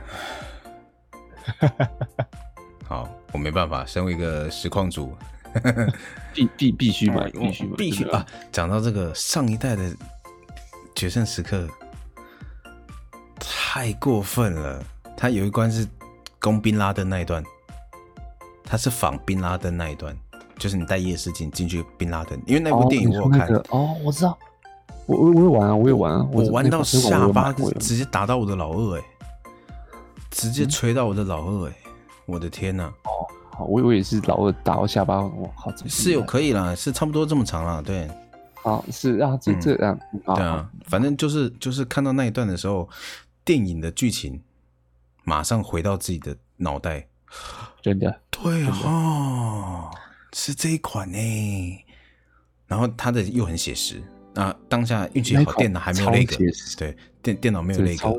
[2.87, 5.17] 好，我没办法，身为一个实况主。
[6.35, 8.25] 必必必须买，必须买，必须啊！
[8.53, 9.91] 讲到这个上一代的
[10.95, 11.67] 决胜时刻，
[13.41, 14.85] 太过分了。
[15.17, 15.89] 他有一关是
[16.39, 17.43] 攻宾拉登那一段，
[18.63, 20.15] 他是仿宾拉登那一段，
[20.59, 23.49] 就是你带夜视镜进去宾拉登，因为那部电影我有看。
[23.49, 24.37] 哦，哦，我知道，
[25.07, 29.05] 我我我有玩啊，我有玩啊，我玩到下巴直接打到我的老二，哎，
[30.31, 31.73] 直接锤到我的老二，哎，
[32.27, 32.93] 我的天呐！
[33.05, 33.27] 哦。
[33.67, 38.09] 我以为是老二打到下巴，哇，好，是有可以啦，是差不多这么长啦，对，
[38.63, 42.89] 好，是啊，这这样，对啊，反正就是就是看到那一段的时候，
[43.45, 44.41] 电影的剧情
[45.25, 47.09] 马上回到自己的脑袋，
[47.83, 49.91] 真的，对啊，
[50.33, 51.85] 是这一款呢，
[52.67, 54.03] 然后它的又很写实，
[54.35, 56.37] 那，当下运气好，电脑还没有那个，
[56.77, 58.19] 对，电电脑没有那个，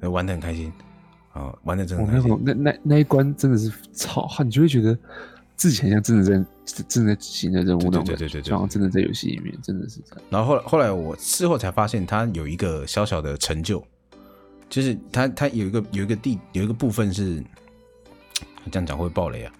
[0.00, 0.72] 哎，玩的很开心。
[1.34, 4.98] 哦，玩的真的，那种那那那一关真的是超，你就会觉得
[5.54, 10.00] 自己很像真的在正在执行的任务那种，对对对对，好像真的在游戏里面，真的是。
[10.08, 10.24] 这样。
[10.30, 13.80] 然后后来后来我事后才发现，它有一个小小的成就，
[14.68, 17.40] 就是它，它有一个有一个地有一个部分是，
[18.72, 19.52] 这样讲会爆雷啊！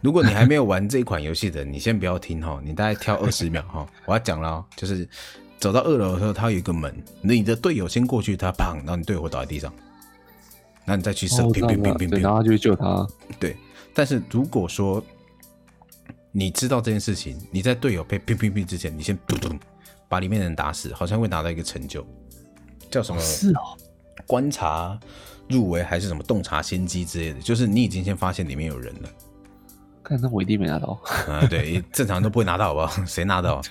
[0.00, 5.08] 如果你还没有玩这一款游戏的，你先不要听哈，你大概跳 二十秒哈，我要讲了，就是
[5.58, 9.72] 走到二楼的时候，它有一个门，你的队友先过去，他砰，然后你队友会倒在地上。
[10.84, 13.06] 那你再去射，砰砰砰砰砰，然后就去救他。
[13.38, 13.56] 对，
[13.94, 15.00] 但是如果说
[16.32, 19.54] 你知道这件事情，你在队友被砰砰砰之前，你先嘟嘟
[20.08, 22.04] 把里面的人打死，好像会拿到一个成就，
[22.90, 23.20] 叫什么？
[23.20, 23.76] 是哦，
[24.26, 24.98] 观察
[25.48, 29.08] 入围还是什么洞察先机之类的，就是你已经先发现里面有人了。
[30.10, 31.00] 看，那我一定没拿到。
[31.28, 33.04] 啊，对，正常都不会拿到，好不好？
[33.06, 33.62] 谁拿到？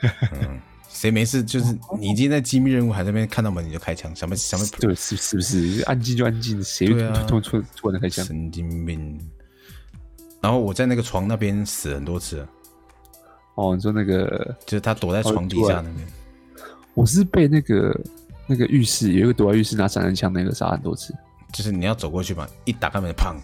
[0.32, 0.60] 嗯。
[0.88, 1.42] 谁没事？
[1.42, 4.64] 就是你今天在机密任务，还在那边看到门你就开枪，什么什么？
[4.78, 5.82] 对，是是不是？
[5.86, 6.86] 安静就安静，谁
[7.26, 8.24] 突突突然开枪？
[8.24, 9.18] 神经病！
[10.40, 12.46] 然后我在那个床那边死很多次。
[13.56, 16.06] 哦，你说那个，就是他躲在床底下那边。
[16.94, 18.00] 我是被那个
[18.46, 21.12] 那个浴室有一个躲在浴室拿散弹枪那个杀很多次。
[21.52, 23.34] 就是你要走过去嘛，一打开门就砰！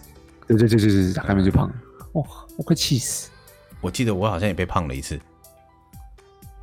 [0.47, 1.69] 对对对对对，打开门就砰！
[2.13, 2.23] 哇，
[2.57, 3.29] 我快气死！
[3.81, 5.19] 我记得我好像也被胖了一次。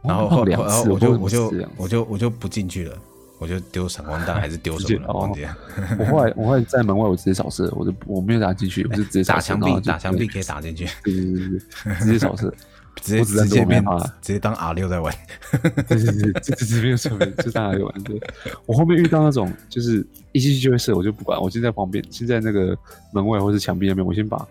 [0.02, 2.96] 然后后然后我就我就我就我就不进去了，
[3.38, 5.12] 我就丢闪光弹还是丢什么了？
[5.12, 5.56] 忘记了。
[5.98, 10.86] 我后来我后来在门外，我直接扫射，我就我没有打进去，我就直接打墙壁，打墙壁可以打进去。
[11.02, 12.54] 直接扫射，
[13.02, 13.84] 直接直接变
[14.22, 15.12] 直接当 R 六在玩。
[15.88, 18.02] 对对对，这这这没有错，就当 R 六玩。
[18.04, 18.20] 对，
[18.66, 22.78] 我后面遇到那种就是一进去就会射，我就不管，我就在旁边，先在那个
[23.12, 24.46] 门外或是墙壁那边，我先把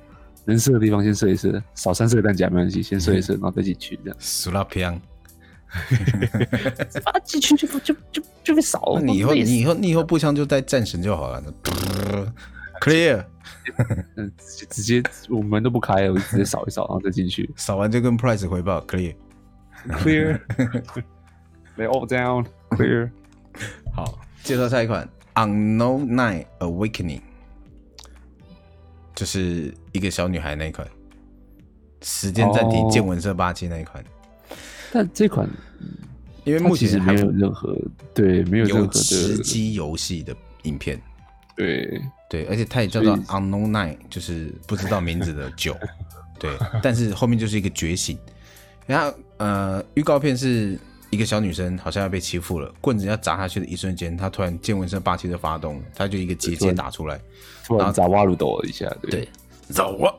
[0.48, 4.18] 能射的地方先射一射，少三射弹夹没关系，先射一射， 然后再进去这样。
[4.20, 5.00] 输了偏。
[7.04, 9.02] 把 它进去就就就就被扫了。
[9.02, 11.44] 你以后你以后你以后步枪就带战神就好了。
[12.80, 13.26] Clear，
[14.16, 14.32] 嗯，
[14.70, 17.52] 直接我门都不开，我就直接扫一扫，然后再进去。
[17.58, 18.80] 扫完就跟 Price 回报。
[18.86, 20.40] Clear，They
[21.78, 22.46] all down。
[22.70, 23.10] Clear。
[23.94, 27.22] 好，介绍下一款 Unknown Night Awakening，
[29.18, 30.88] 就是一个小女孩那一款，
[32.04, 34.04] 时间暂停见闻色霸气那一款。
[34.94, 35.50] 但这款，
[36.44, 37.76] 因为目前还没有任何
[38.14, 41.02] 对没有任何的吃鸡游戏的影片，
[41.56, 42.00] 对。
[42.30, 45.76] 对，而且它也叫做 Unknown Night，就是不知道名字的 酒，
[46.38, 46.52] 对，
[46.84, 48.20] 但是后面就是一个觉醒。
[48.86, 50.78] 然后呃，预告片是
[51.10, 57.20] 一个小女生好像要被欺负了，棍子要砸下去的一瞬间，她突然见闻声霸气的发动，她就一个结界打出来，
[57.66, 59.28] 突然砸瓦鲁斗一下，对，
[59.70, 60.14] 走啊，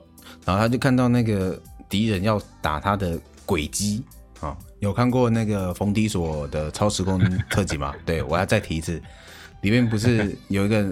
[0.44, 4.02] 然后她就看到那个敌人要打她的轨迹。
[4.40, 7.18] 啊、哦，有看过那个冯迪索的超时空
[7.50, 7.92] 特辑吗？
[8.06, 9.02] 对，我要再提一次，
[9.62, 10.88] 里面不是有一个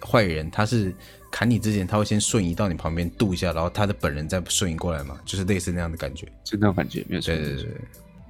[0.00, 0.94] 坏人，他是
[1.30, 7.34] 砍你之前，他会先瞬移到你旁边度一下，然后他的本人再瞬移过来嘛，就是类似那样的感觉，就那种感觉，没有错。
[7.34, 7.72] 对对对，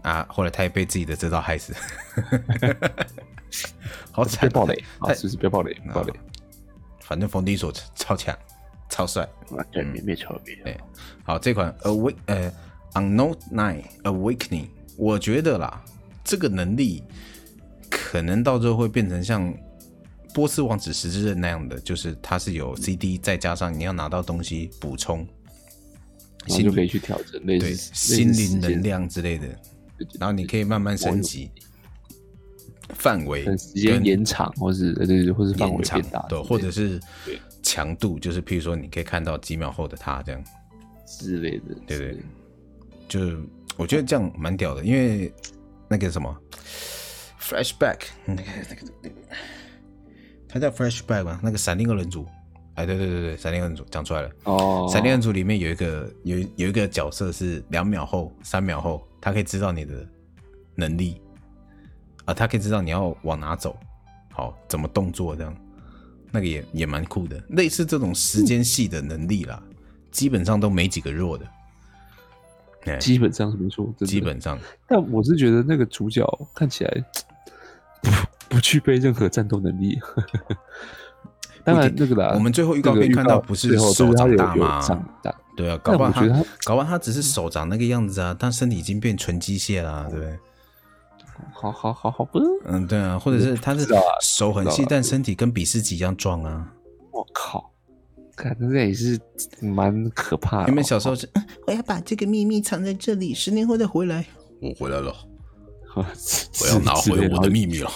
[0.07, 1.75] 啊，后来他也被自己的这招害死，
[4.13, 6.13] 好惨，别暴雷，啊，是不是别暴雷，暴雷。
[7.01, 8.37] 反正冯迪索超强，
[8.89, 9.29] 超帅，
[9.73, 10.79] 对，没没错，对，
[11.25, 12.53] 好，这款 Awake 呃
[12.95, 15.85] Unknown Nine Awakening，我觉得啦，
[16.23, 17.03] 这个能力
[17.91, 19.53] 可能到最后会变成像
[20.33, 25.27] 波斯王子十字刃那样的，就是它是有 CD 再加上你要拿到东西补充，
[26.47, 29.49] 然后就可以去调整类似对心灵能量之类的，
[30.19, 31.51] 然后你可以慢慢升级。
[32.91, 37.01] 范围时间延长，或是对对，或是范围变大，对，或者是
[37.61, 40.43] 强度，就是譬如说，你可以看到几秒后的他这样
[41.05, 42.17] 之类的，对对，
[43.09, 43.21] 就
[43.77, 45.33] 我觉得这样蛮屌的，因为
[45.89, 46.33] 那个什么
[47.41, 49.17] flashback，那个那个那个，
[50.49, 51.41] 他叫 flashback 吗？
[51.43, 52.25] 那个闪电二人组，
[52.75, 60.09] 哎，对对对对，闪电二人组讲出来了哦，闪电二人组里面有一个有有一个角色是两秒后、三秒后，他可以知道你的
[60.77, 61.21] 能力。
[62.27, 63.77] 啊，他可以知道你要往哪走，
[64.33, 65.57] 好，怎么动作这样，
[66.31, 67.43] 那个也也蛮酷的。
[67.49, 69.75] 类似这种时间系的能力啦，嗯、
[70.13, 71.45] 基本上都没几个弱的。
[73.01, 74.57] 基本上是没错，基本上。
[74.87, 76.25] 但我是觉得那个主角
[76.55, 77.05] 看起来
[78.01, 78.11] 不
[78.49, 79.99] 不具备任何战斗能力。
[81.67, 84.81] 当然，那个啦，我们最后预告片看到不是手长大吗？
[84.81, 90.39] 长大对啊，搞不好他，他搞不好他只是手长那个样子啊，但身体已经变纯机械了，对不对？
[91.53, 92.39] 好好好好不？
[92.67, 93.85] 嗯，对啊，或者是他是
[94.23, 96.73] 手很细，但身体跟比斯吉一样壮啊！
[97.11, 97.73] 我靠，
[98.37, 99.19] 感觉这也是
[99.61, 100.69] 蛮可怕的。
[100.69, 101.29] 你们小时候是，
[101.67, 104.25] 我要把这个秘密藏在这里，十年后再回来。
[104.61, 105.13] 我回来了，
[106.61, 107.91] 我要拿回我的秘密了。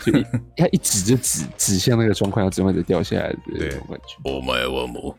[0.00, 0.12] 就
[0.56, 4.16] 他一指就指指向那个砖块，要怎么的掉下来的那种感觉。
[4.24, 5.16] Oh my god！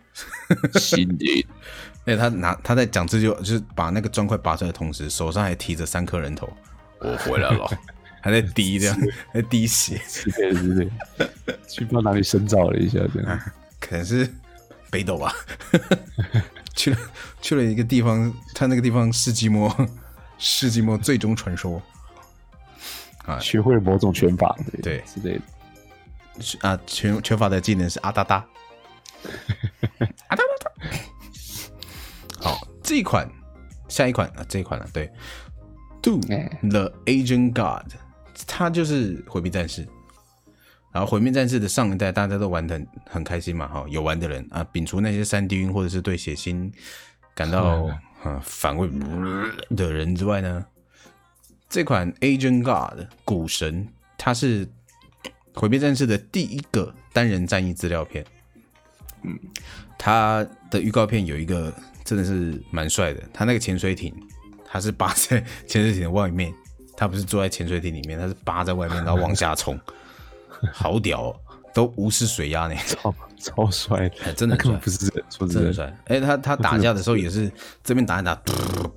[0.79, 1.45] 心里，
[2.05, 6.51] 哎，他拿他在讲这句，就是把那个砖块拔出来的同时，手上还提着三颗人头。
[6.99, 7.69] 我回来了，
[8.21, 8.97] 还在滴这样，
[9.33, 10.01] 在滴血，
[10.37, 10.89] 对对
[11.45, 13.39] 对，去不知道哪里深造了一下，这样，
[13.79, 14.29] 可能是
[14.89, 15.33] 北斗吧，
[16.75, 16.97] 去了
[17.41, 19.69] 去了一个地方，他那个地方世纪末，
[20.45, 21.81] 世纪末最终传说，
[23.25, 25.01] 啊， 学会了某种拳法，对。
[25.07, 28.35] 之类的，啊，拳拳法的技能是啊哒哒，
[30.27, 30.89] 啊哒哒，
[32.41, 33.25] 好，这一款，
[33.87, 35.09] 下一款啊，这一款了，对。
[36.01, 37.93] Do the Agent God，
[38.45, 39.87] 他就是毁灭战士。
[40.91, 46.69] 然后毁灭战士的上一代大家都玩的很很开心嘛，哈，有玩的人啊，摒除那些三 D 晕或者是对血腥
[47.33, 47.89] 感到
[48.23, 48.89] 啊反胃
[49.75, 50.65] 的人之外呢，
[51.69, 54.67] 这款 Agent God 古神，它是
[55.53, 58.25] 毁灭战士的第一个单人战役资料片。
[59.23, 59.39] 嗯，
[59.97, 64.13] 他的预告片有一个真的是蛮帅的，他那个潜水艇。
[64.65, 66.51] 他是扒在 潜水艇的外面，
[66.97, 69.79] 他不是坐在潜水艇里面，他是扒在外面，然后往下冲，
[70.73, 71.39] 好屌哦，
[71.73, 75.73] 都无视水压呢，超超帅，真的不是说真的。
[75.73, 77.51] 帅，哎，他他打架的时候也是
[77.83, 78.35] 这边打一打，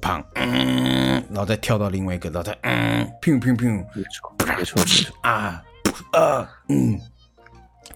[0.01, 4.03] 砰，然后再跳到另外一个，然后再嗯，砰砰砰，没
[4.65, 5.63] 错没错啊
[6.13, 6.99] 啊嗯。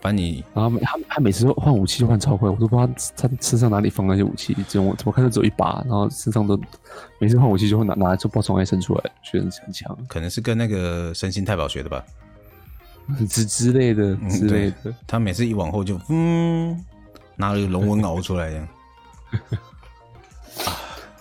[0.00, 6.58] 反正你，然后他他每次换武器换超快，我都不知道他身上哪里放那些武器，怎么怎么看都只有一把，然后身上都
[7.18, 9.94] 每次换武器就会拿拿来做爆从外伸出来，觉得很强。
[10.08, 12.02] 可能是跟那个身心太保学的吧，
[13.28, 14.94] 之之类的之类的。
[15.06, 16.84] 他每次一往后就嗯，
[17.36, 18.68] 拿了个龙纹熬出来这样。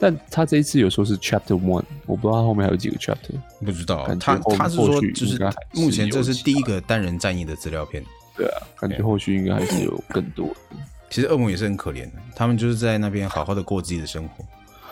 [0.01, 3.33] 但他这一次有说是 Chapter One，我不知道他后面还有几个 Chapter，
[3.65, 4.07] 不知道。
[4.15, 5.37] 他他是说就是
[5.73, 8.03] 目前这是第一个单人战役的资料片。
[8.37, 10.49] 对啊，感觉后续应该还是有更多。
[11.11, 14.45] 其实恶魔也是很可怜的，他们就是在那边好好的过自己的生活，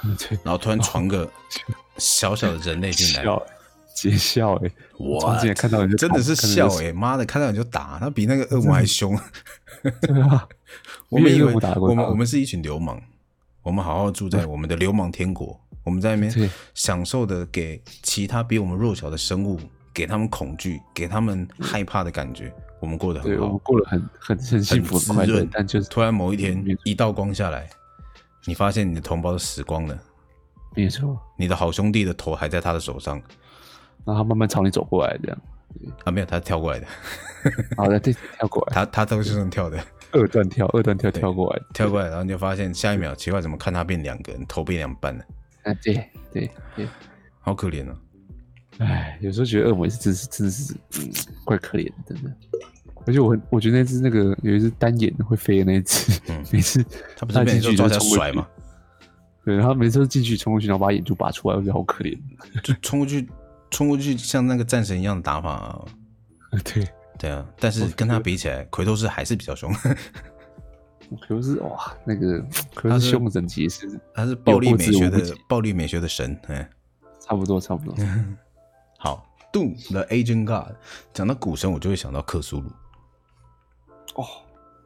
[0.44, 1.32] 然后突然传个
[1.98, 3.24] 小小的人类进来，
[3.98, 4.72] 接笑哎！
[5.00, 6.94] 哇，看到你就真的是笑哎！
[6.94, 9.18] 妈的，看到你就打，他比那个恶魔还凶。
[10.02, 10.48] 对啊，
[11.10, 13.02] 我们以为我们我们是一群流氓，
[13.64, 19.60] 我们好好住在我们的流氓天国，我们在那边享受的给其他比我们弱小的生物，
[19.92, 22.54] 给他们恐惧，给他们害怕的感觉。
[22.80, 27.68] 我们过得很好，我们过得很很很幸福很快乐，但就是突然某一天一道光下来，
[28.46, 29.98] 你发现你的同胞都死光了，
[30.76, 33.20] 没错，你的好兄弟的头还在他的手上，
[34.08, 35.38] 然后他慢慢朝你走过来，这样
[36.06, 36.88] 啊，没有，他跳过来的，
[37.76, 39.78] 好的，对，跳过来，他他都是这样跳的，
[40.14, 45.24] 二段跳，二段跳跳过来，跳过来，然后你就发现下一秒奇怪，怎么看他变两个人，头变两半了，
[45.64, 45.94] 啊，对
[46.32, 46.88] 对对，
[47.42, 47.94] 好可怜哦。
[48.80, 51.12] 哎，有时候觉得恶魔是真是真的是，嗯，
[51.44, 52.32] 怪可怜的，真的。
[53.06, 56.84] 而且我我觉得那只那个有一只单眼会飞的那只，嗯，每次
[57.18, 58.48] 他不是每次抓起来甩吗？
[59.46, 62.18] 对，然后每次都进去冲过去，然后把眼珠拔出来，我觉得好可怜，
[62.62, 63.26] 就冲过去，
[63.70, 65.86] 冲过去像那个战神一样的打法啊。
[66.64, 66.88] 对
[67.20, 69.72] 对啊，但是跟他比起来，奎托斯还是比较凶。
[69.74, 72.40] 奎托斯哇，那个
[72.76, 76.70] 奎托斯凶神级是，他是暴力美学的暴力美学的神，哎，
[77.20, 78.06] 差不多差不多。
[79.00, 80.76] 好，Doom the Ancient God，
[81.14, 82.70] 讲到古神，我就会想到克苏鲁。
[84.16, 84.26] 哦，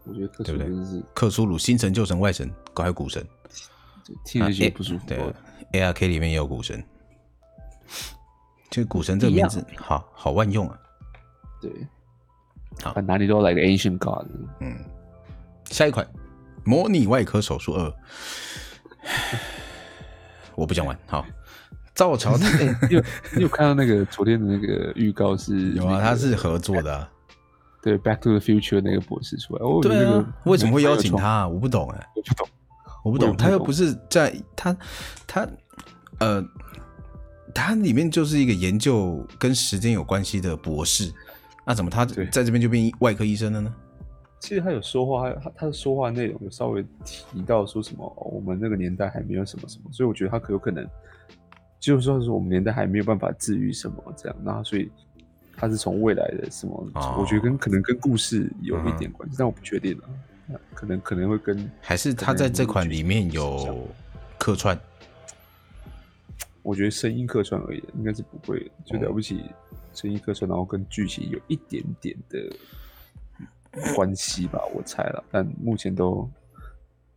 [0.06, 3.26] 我觉得克苏鲁真是克苏鲁，新神、旧神、外神，还有古神，
[4.26, 5.06] 听着就不舒服。
[5.08, 5.18] 对
[5.74, 6.84] ，ARK 里面也有古神，
[8.72, 10.80] 其实古神这个名字好好万用啊。
[11.62, 11.70] 对，
[12.82, 14.26] 好，哪里都要来个 Ancient God。
[14.62, 14.76] 嗯，
[15.66, 16.08] 下一款
[16.64, 17.94] 模拟外科手术二，
[20.56, 20.98] 我不讲完。
[21.06, 21.26] 好，
[21.94, 22.36] 造桥，
[22.90, 23.04] 你有
[23.36, 25.74] 你有看到那个昨天的那个预告是？
[25.74, 27.08] 有啊，他是合作的。
[27.84, 31.48] 对，Back to the Future 那个博士出来，对啊，为什么会邀请他？
[31.48, 32.48] 我不懂哎，我不懂，
[33.04, 34.78] 我不懂，他又不是在他
[35.26, 35.48] 他
[36.20, 36.40] 呃，
[37.54, 41.12] 他里面就是一个研究跟时间有关系的博士。
[41.66, 43.74] 那怎么他在这边就变外科医生了呢？
[44.40, 50.84] 其实他有说话，他他的说话内容有稍微提到说什么，我们那个年代还没有什么什么，所以我觉得他可有可能
[51.80, 54.90] 就是说是我们年代还没有办法治愈什么这样，那所以
[55.56, 63.88] 他是从未来的什么，哦、我觉得跟可能跟故事有一点关系，嗯、但我不确定了，可能可能会跟还是他在这款里面有
[64.40, 64.76] 客串，
[66.64, 69.36] 我觉得声音客串而已，应该是不会，就了不起。
[69.36, 69.54] 嗯
[69.94, 72.40] 声音客串，然后跟剧情有一点点的
[73.94, 76.26] 关系吧，我猜了，但目前都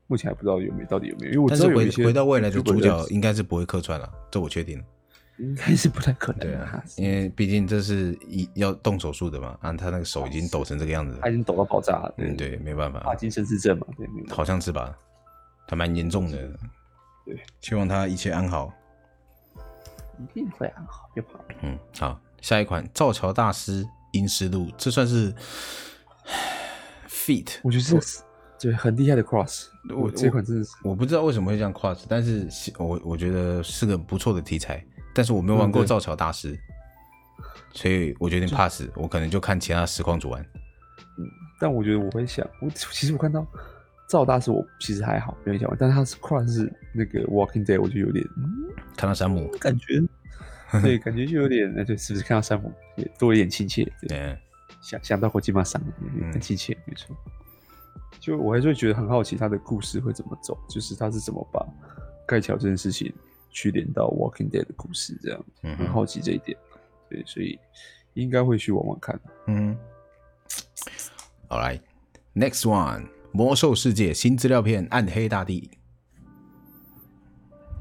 [0.09, 4.83] 目前还不知道有没有到底有没有，因为我知道有一些回，回到未来的主角应该是不会客串了，这我确定，
[5.39, 6.41] 应该是不太可能。
[6.41, 14.99] 对啊，因为毕竟这是一要动手术的嘛，啊，他那个手已经抖成这个样子，他已经抖到爆炸了，嗯，对，没办法，帕金森氏症嘛，对，好像是吧，
[15.69, 16.51] 他蛮严重的，
[17.25, 18.75] 对，希望他一切安好，
[20.19, 22.21] 一定会安好，别怕，嗯，好。
[22.41, 25.35] 下一款造桥大师阴尸路，这算是
[27.09, 28.23] feat，我觉得这是
[28.61, 29.67] 对很厉害的 cross。
[29.97, 32.47] 我这款真的是我不知道为什么会这样 cross，但是
[32.79, 34.85] 我我觉得是个不错的题材。
[35.15, 40.43] 但是我没有玩过造桥大师，嗯、所以我决定 pass，我可能就看其他实况组玩。
[41.17, 41.25] 嗯，
[41.61, 43.47] 但我觉得我会想，我其实我看到
[44.07, 50.03] 造大师，我其实还好，没有想玩，但是他是 cross 是那个 Walking Dead，我就有点嗯，看到山姆感觉。
[50.83, 53.85] 对，感觉就有点，那对，是不是看到山姆也多一点亲切？
[54.01, 54.39] 对，对
[54.81, 55.81] 想想到火鸡马桑，
[56.33, 57.17] 很亲切，没错。
[58.19, 61.65] 就我还是会觉得很好奇，他的故事会怎么走，就是他是怎么把
[62.27, 63.13] 盖桥这件事情
[63.51, 65.45] 去连到 Walking Dead 的故事，这样，
[65.79, 66.59] 很好奇这一点。
[67.09, 67.57] 对，所以
[68.15, 69.21] 应该会去玩玩看。
[69.47, 69.77] 嗯
[71.49, 75.69] ，All right，next one，魔兽世界新资料片《暗黑大帝》。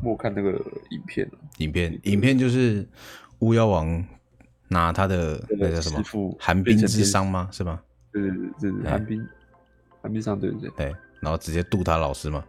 [0.03, 0.49] 我看那个
[0.89, 2.83] 影片影片影片就是
[3.37, 4.03] 巫妖王
[4.67, 6.03] 拿他的那个什么
[6.39, 7.47] 寒冰之伤吗？
[7.51, 7.79] 是吗？
[8.11, 9.27] 对对对对，寒冰
[10.01, 10.69] 寒冰伤，对对对。
[10.75, 12.43] 对，然后直接渡他老师嘛。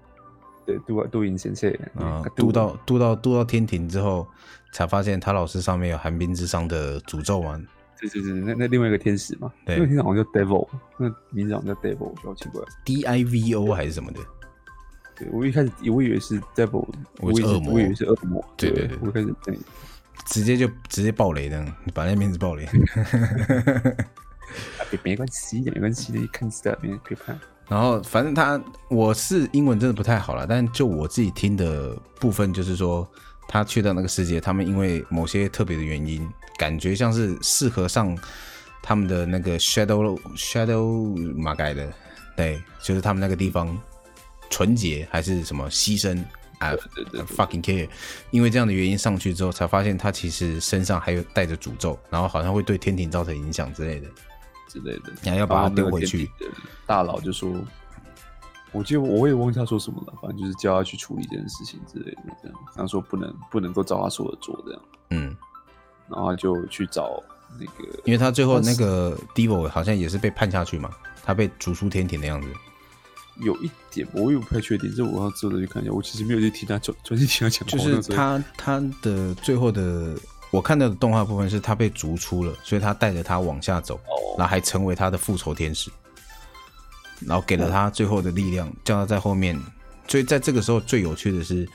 [0.65, 1.71] 对，渡渡阴先生。
[1.97, 4.27] 啊，渡到渡到渡到天庭之后，
[4.73, 7.61] 才发现他老师上面有寒冰之伤的诅咒嘛。
[8.09, 12.63] 对对对，那那另外一个天使嘛，那个天使好像叫 Devil，那名字好像叫 Devil，好奇怪。
[12.85, 14.21] D I V O 还是什么的？
[15.17, 16.85] 对，我一开始我以为是 devil，
[17.21, 18.45] 我以为是恶魔，我以为是恶魔。
[18.57, 19.57] 对对对，我开始对，
[20.27, 22.69] 直接就直接爆雷这样，把那名字爆雷。
[25.03, 27.39] 没关系，没关系，你看资料片可以看。
[27.69, 33.09] 然后反正他我是英文真的不太好了，但就我自己听的部分，就是说
[33.49, 36.29] 他去到那个世界，他们因为某些特别的原因，
[36.59, 38.17] 感觉像是适合上
[38.83, 41.93] 他们的那个 shadow shadow 马改的，
[42.37, 43.77] 对，就是他们那个地方。
[44.51, 46.23] 纯洁还是什么牺牲
[46.61, 46.71] 啊
[47.27, 47.89] ？fucking care，
[48.31, 54.09] 因为这样的原因上去之后，才发现他其实身上还有带着诅咒，然后好像会对天庭造成影响之类的，
[54.69, 55.13] 之类的。
[55.23, 56.31] 你还要把他丢回去。
[56.87, 57.53] 大佬就说
[58.71, 62.57] ：“我记得我也忘记他说什么了，反正就是叫他去处理这件事情之类的，这样。
[62.77, 64.83] 他说不能不能够照他说的做，这样。
[65.11, 65.37] 嗯，
[66.09, 67.23] 然后就去找
[67.59, 70.91] 那个，因为他最后那个 Devil 好像也是被判下去嘛，
[71.23, 72.49] 他被逐出天庭的样子。”
[73.43, 75.93] 有一点，我也不太确定，这我要之后再去看一下。
[75.93, 77.67] 我其实没有去听他专专心听他讲。
[77.67, 80.17] 就是他他的最后的，
[80.53, 85.91] 我看到的动画部分是他被逐出了，所以他带着他往下走，哦、然后还成为他的复仇天使，
[87.27, 89.61] 然后给了他最后的力量，叫他在后面。
[90.07, 91.69] 所以在这个时候最有趣的是，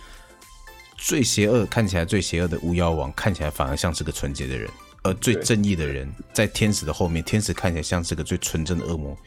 [0.99, 4.69] 最邪恶看起来最邪恶的巫妖王，看起来反而像是个纯洁的人，
[5.01, 9.17] 而最正义的人在天使的后面，天使看起来像是个最纯正的恶魔。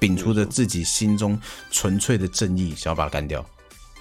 [0.00, 1.38] 秉出着自己心中
[1.70, 3.44] 纯粹的正义，想要把他干掉。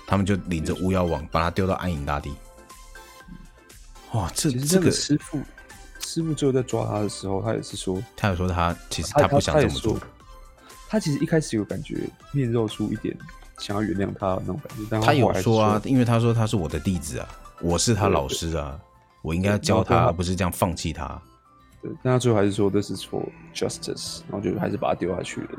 [0.06, 2.32] 他们就领着巫妖王把他丢到暗影大地。
[4.14, 5.42] 哇，这这个师傅，
[6.00, 10.00] 师傅最后在抓他的时候，他也是说，他有说他其实他不想这么做。
[10.88, 13.18] 他其实一开始有感觉面露出一点
[13.58, 17.28] 想要原谅他那种感觉，但他有说啊，因为他说他是我的弟子啊，
[17.62, 18.80] 我是他老师啊，
[19.22, 21.20] 我应该要教他，而不是这样放弃他。
[21.82, 25.50] 对，但他最后还是说 This is for justice，然后就还是把他丢下去了。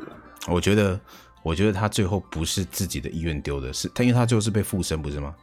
[0.47, 0.99] 我觉得，
[1.43, 5.35] 我觉得他最后不是自己的意愿丢的，是他，因为他最后是被附身，不是吗？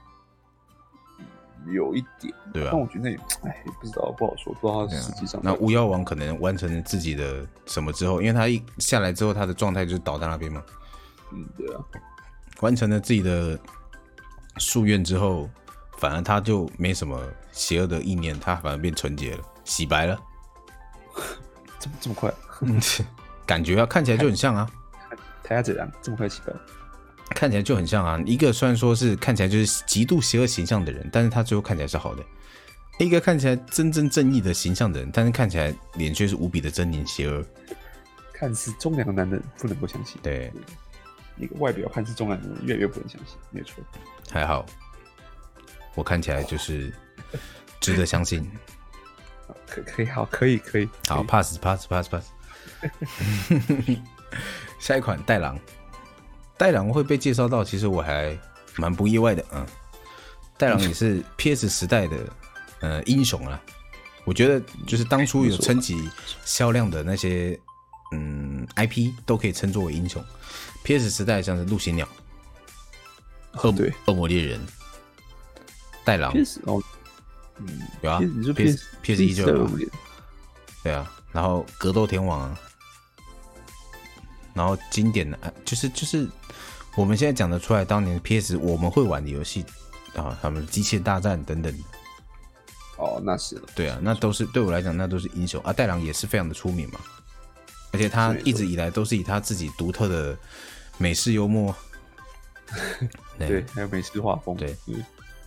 [1.74, 2.70] 有一点，对吧？
[2.72, 5.42] 但我觉得那，哎，不知道，不好说，不知道他实际上。
[5.44, 10.64] 那巫妖王可能完成了自己的什么之后，因为他一下来之后，他的状态就是倒在那边嘛。
[11.34, 11.82] 嗯，对啊。
[12.62, 13.60] 完成了自己的
[14.60, 15.50] 夙愿之后，
[15.98, 20.20] 反而他就没什么邪恶的意念，他反而变纯洁了，洗白了。
[21.80, 22.34] 这么这么快？
[23.46, 24.70] 感觉啊，看起来就很像啊。
[25.44, 26.54] 他怎样这么快洗白？
[27.32, 32.24] 看起来就很像啊，一个虽然说是看起来就是极度邪恶形象的人，但是他最后看起来是好的；
[33.00, 37.44] 一个看起来真正正义的形象的人，但是看起来脸却是无比的狰狞邪恶。
[38.34, 40.52] 看似忠良的男人不能够相信，对，
[41.38, 43.84] 一个外表看似忠良的人越来越不能相信，没错。
[44.32, 44.66] 还好，
[45.94, 46.94] 我看起来就是
[47.80, 48.50] 值得相信。
[49.68, 52.10] 可可以，好，可以，可以，好，pass，pass，pass，pass。
[52.10, 52.26] Pass, pass,
[53.50, 54.00] pass
[54.80, 55.60] 下一款戴狼。
[56.58, 58.38] 戴狼会被介绍到，其实我还
[58.78, 59.44] 蛮不意外的。
[59.52, 59.66] 嗯，
[60.58, 62.18] 戴狼也是 PS 时代的
[62.80, 63.62] 呃英雄啊。
[64.24, 66.10] 我觉得就是当初有撑起
[66.44, 67.60] 销量的那些
[68.14, 70.24] 嗯 IP 都可以称作为英雄。
[70.86, 72.08] PS 时代像是陆行鸟、
[73.64, 74.62] 恶魔恶魔猎人、
[76.06, 76.32] 带狼
[76.64, 76.82] 哦，
[77.58, 78.22] 嗯，有啊
[78.56, 79.68] ，PS PS 一就有，
[80.84, 82.60] 对啊，然后格斗天王啊。
[84.54, 86.26] 然后经典的，就是就是
[86.96, 89.66] 我们现在讲得出来，当年 PS 我们会玩的游戏
[90.16, 91.74] 啊，他们机械大战等等。
[92.98, 95.74] 哦，那是对啊，那都是对我来讲，那都是英雄啊。
[95.74, 97.00] 带狼也是非常的出名嘛，
[97.92, 100.38] 而且他一直以来都是以他自己独特的
[100.98, 101.76] 美式幽默，
[103.38, 104.76] 对，对，还有美式画风，对，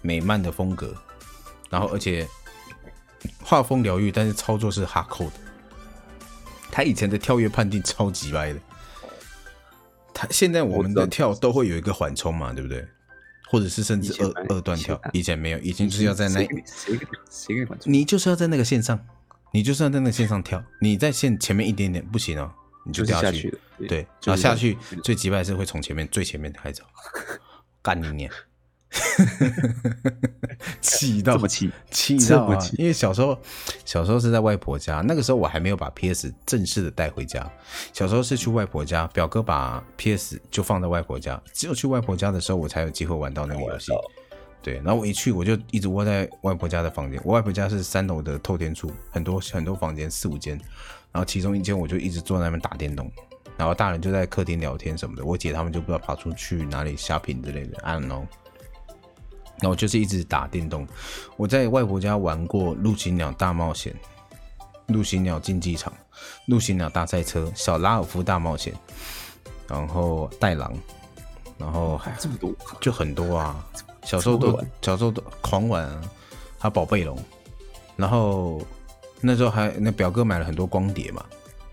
[0.02, 0.94] 美漫的风格，
[1.70, 2.26] 然后而且
[3.42, 5.32] 画风疗愈，但是操作是哈扣的。
[6.70, 8.60] 他以前的跳跃判定超级歪的。
[10.14, 12.86] 他现在我们的跳都会有一个缓冲嘛，对不对？
[13.50, 16.46] 或者是甚至二二段跳，以前没有，以前就是要在那，
[17.84, 19.06] 你就是要在那个线上，
[19.52, 22.52] 你就是要在那个线上跳，你在线前面一点点不行哦，
[22.88, 23.54] 你就掉下去，
[23.86, 26.82] 对，然后下去最击败是会从前面最前面开走，
[27.82, 28.32] 干你娘！
[30.80, 32.58] 气 到气气到啊！
[32.78, 33.38] 因为小时候，
[33.84, 37.46] 小时候是在外婆家，那个时候我还没有把 PS 正式的带回家。
[37.92, 43.92] 小时候是去外婆家，表哥把 PS 就放在外婆家，只有去外婆家的时候，我才有机会玩到那个游戏。
[44.62, 47.20] 对，然后我一去，我就一直窝在外婆家的房间。
[47.22, 50.58] 我外婆家是三楼的透天厝，很多很多房间，四五间。
[51.18, 53.10] 然后其中一间我就一直坐在那边打电动，
[53.56, 55.24] 然后大人就在客厅聊天什么的。
[55.24, 58.24] 我姐他们就不知道跑出去哪里 shopping 之类的，I don't know。
[59.58, 60.86] 然后就是一直打电动。
[61.36, 63.92] 我在外婆家玩过《陆行鸟大冒险》、
[64.94, 65.92] 《陆行鸟竞技场》、
[66.46, 68.72] 《陆行鸟大赛车》、《小拉尔夫大冒险》，
[69.66, 70.72] 然后带狼，
[71.58, 73.66] 然后还这么多，就很多啊。
[74.04, 76.00] 小时候都小时候都狂玩啊，
[76.60, 77.18] 还有宝贝龙。
[77.96, 78.62] 然后
[79.20, 81.24] 那时候还那表哥买了很多光碟嘛，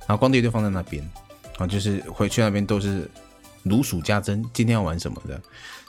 [0.01, 1.03] 然后光碟就放在那边，
[1.57, 3.09] 啊就是回去那边都是
[3.63, 5.41] 如数家珍，今天要玩什么的，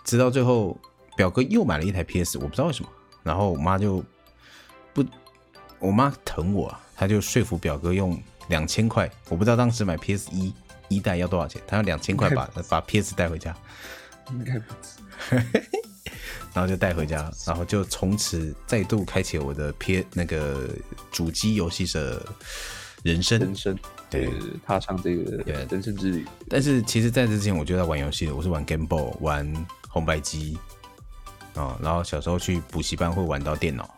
[0.04, 0.78] 直到最后。
[1.16, 2.90] 表哥又买了一台 PS，我不知道为什么。
[3.22, 4.04] 然后我妈就
[4.92, 5.02] 不，
[5.78, 10.52] 我妈疼我啊，她就说服表哥用两千块，我不知道当时买 PS 一
[10.88, 13.56] 一代要多少钱，她要两千块把把 PS 带回家，
[14.30, 15.70] 应该不止。
[16.56, 20.66] 然后就带回家，然后就从此再度开启我的 P 那个
[21.12, 22.26] 主机游戏的
[23.02, 23.78] 人生，人生
[24.08, 24.30] 对，
[24.66, 26.24] 踏上这个人生之旅。
[26.48, 30.56] 但是其实在这之前，我就在玩游戏了，我是玩 Game Boy，玩红白机。
[31.56, 33.94] 啊，然后小时候去补习班会玩到电脑。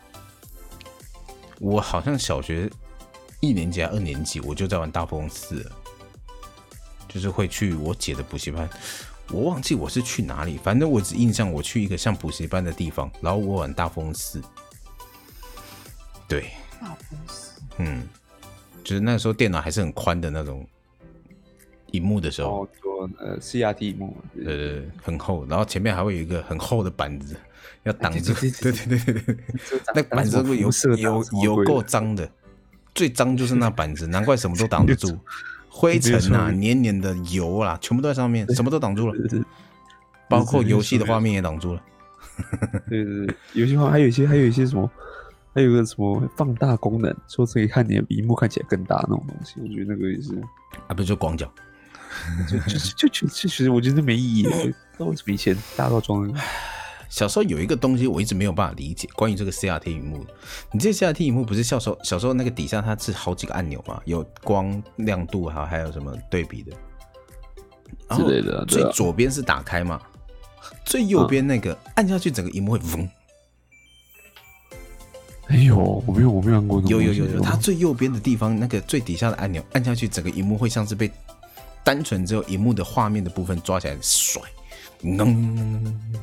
[1.61, 2.69] 我好像小学
[3.39, 5.73] 一年级还二年级，我就在玩大富翁四了，
[7.09, 8.69] 就是会去我姐的补习班。
[9.31, 14.43] 我忘记我是去哪里，反正我只印象我去一个像补习班的地方，然后我玩大富翁四。
[16.27, 16.51] 对，
[16.81, 18.09] 大富翁四，嗯，
[18.83, 20.67] 就是那时候电脑还是很宽的那种
[21.93, 22.63] 荧幕的时候。
[22.63, 24.45] 哦，做呃 CRT 荧幕，对。
[24.45, 27.37] 对对，很厚，然后前面还会有一个很厚的板子。
[27.85, 28.99] 要挡住，对对对。
[28.99, 29.37] 对对，
[29.95, 32.29] 那板子会有有有够脏的，
[32.95, 35.19] 最脏就是那板子， 难怪什么都挡不住，
[35.69, 39.15] 灰尘啊、黏黏的油啊，全部都在上面，什么都挡住了。
[40.29, 41.83] 包括游戏的画面也挡住了。
[42.89, 44.91] 对对对，游戏画还有一些，还有一些什么，
[45.55, 49.55] 还有个什么放大功能，说可以看你的屏幕看起来更大那种东西。
[49.61, 50.35] 我觉得那个也是
[50.87, 51.51] 啊，不是就广角，
[52.47, 54.75] 就就就就其实我觉得没意义。
[54.99, 56.31] 那为什么以前大家都装？
[57.09, 60.27] 小时候有一个东西我一直没有办法理解，关于这个 CRT 屏幕。
[60.73, 64.01] 你这 CRT 屏幕不是小时候小时候那个底下它是好几个按钮吗？
[64.05, 66.73] 有光亮度，还还有什么对比的
[68.11, 68.65] 之类的。
[68.67, 70.01] 最左边是打开嘛？
[70.85, 73.09] 最右边那个按下去，整个萤幕会嗡。
[75.47, 76.79] 哎呦，我没有我没有按过。
[76.83, 81.11] 有有有有，它最右边的地方那个最底下的按钮按下去，整个荧幕会像是被
[81.83, 84.43] 单纯只有荧幕的画面的部分抓起来甩，
[85.03, 86.19] 嗯。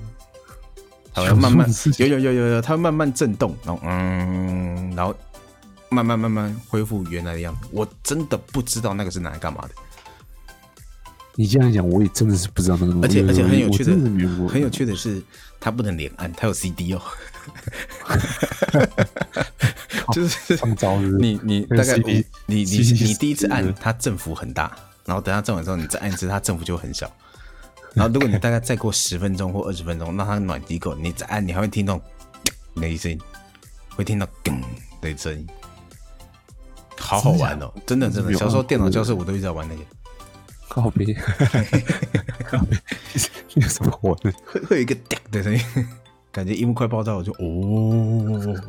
[1.16, 5.16] 它会慢慢有有有有有，它会慢慢震动，然后嗯，然后
[5.88, 7.70] 慢慢慢慢恢复原来的样子。
[7.72, 9.70] 我真的不知道那个是拿来干嘛的。
[11.38, 13.08] 你这样讲，我也真的是不知道那个东西。
[13.08, 13.92] 而且而且很有趣的，
[14.50, 15.24] 很有趣的是，
[15.60, 17.02] 它不能连按，它有 CD 哦。
[20.12, 20.60] 就是
[21.20, 24.72] 你你大概你你你你第一次按，它振幅很大，
[25.06, 27.10] 然后等它震完之后，你再按一次，它振幅就很小。
[27.96, 32.00] 然后，如果你大概再过十分钟或二十分钟，让它暖机够，你再按，你还会听到
[32.74, 33.18] 那一声音，
[33.96, 34.60] 会听到噔
[35.00, 35.48] 的声音，
[37.00, 37.72] 好好玩哦！
[37.86, 39.82] 真的真的，小时候电脑教室我都一直在玩那个。
[40.68, 41.14] 告别，
[42.52, 42.78] 告别，
[43.54, 44.34] 有什么火呢？
[44.46, 45.62] 会会有一个叮的声音，
[46.34, 48.60] 感觉萤幕快爆炸，我就哦。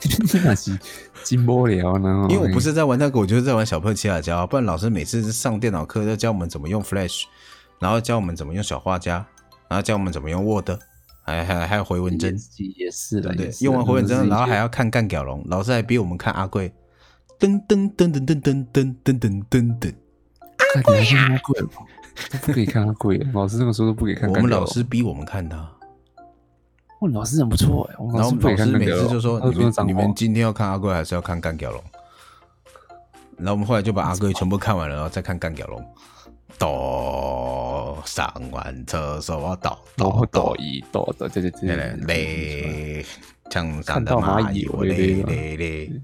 [0.26, 0.76] 真的是
[1.22, 7.24] 金波聊呢，因为我不是在玩那个，我就是在玩小朋友骑马教，不然老师每次上电脑课都教我们怎么用 Flash。
[7.80, 9.26] 然后教我们怎么用小画家，
[9.68, 10.70] 然后教我们怎么用 Word，
[11.24, 12.36] 还还还有回文针，
[12.76, 16.72] 也是的，对，用完回文针，然后还要看干屌龙，老师还逼我们看阿贵，
[17.38, 19.94] 噔噔噔噔噔噔噔噔噔噔噔，
[20.74, 21.62] 阿贵啊，阿贵，
[22.42, 24.28] 不可以看阿贵，老师那个时候都不给看。
[24.28, 25.68] 我们老师逼我们看他。
[27.00, 31.82] 我老师很不错哎，然后老师每次就说，你们你们今天要看阿贵还是要看干屌龙？
[33.38, 35.82] 然后我们后来就把阿贵全部看完了，然后再看干屌龙。
[36.58, 41.76] 哆，上完厕所倒倒倒一倒的，对对对，
[42.06, 43.04] 嘞，
[43.50, 46.02] 墙上的蚂蚁，嘞嘞嘞。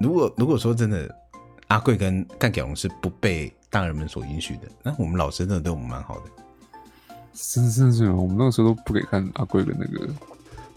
[0.00, 1.14] 如果如果说真的，
[1.68, 6.24] 阿贵跟干屌龙是不被大人们所允许的，那我们老师真的对我们蛮好的。
[7.34, 10.08] 是是是，我们那个时候都不给看阿贵的那个，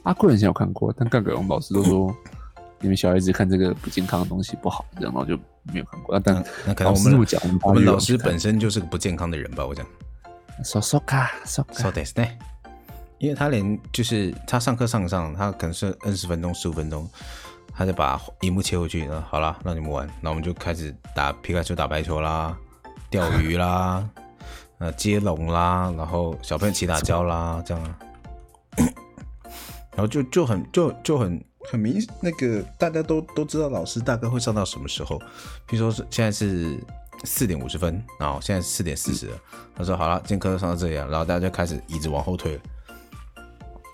[0.04, 2.16] 阿贵以前有看过，但干屌龙老师都说。
[2.84, 5.36] 因为小孩子看这个不健康的东西不好，然后就
[5.72, 6.20] 没有看过。
[6.20, 9.66] 但那可能我们讲，我们老师本身就是个不健康的人吧？
[9.66, 9.84] 我讲。
[10.64, 12.28] 说说卡说说的是呢，
[13.18, 17.10] 因为他连就是他上课上上，他可能是二十分钟、十五分钟，
[17.74, 22.56] 他就把荧幕切回去，然后好了，让你们玩，那我们就开始打皮卡丘、打排球啦、
[23.10, 24.08] 钓鱼啦、
[24.78, 27.98] 呃接龙啦，然后小朋友起打胶啦，这样啊，
[29.96, 31.30] 然后就就很就就很。
[31.30, 31.44] 很
[31.80, 35.20] 明，那个大家都都知道老师大概会上到什么时候，
[35.68, 36.78] 比如说是现在是
[37.24, 39.38] 四点五十分，然后现在是四点四十了。
[39.76, 42.62] 他说好了，今天课上到这里了，然后大家就开始椅子往后退了。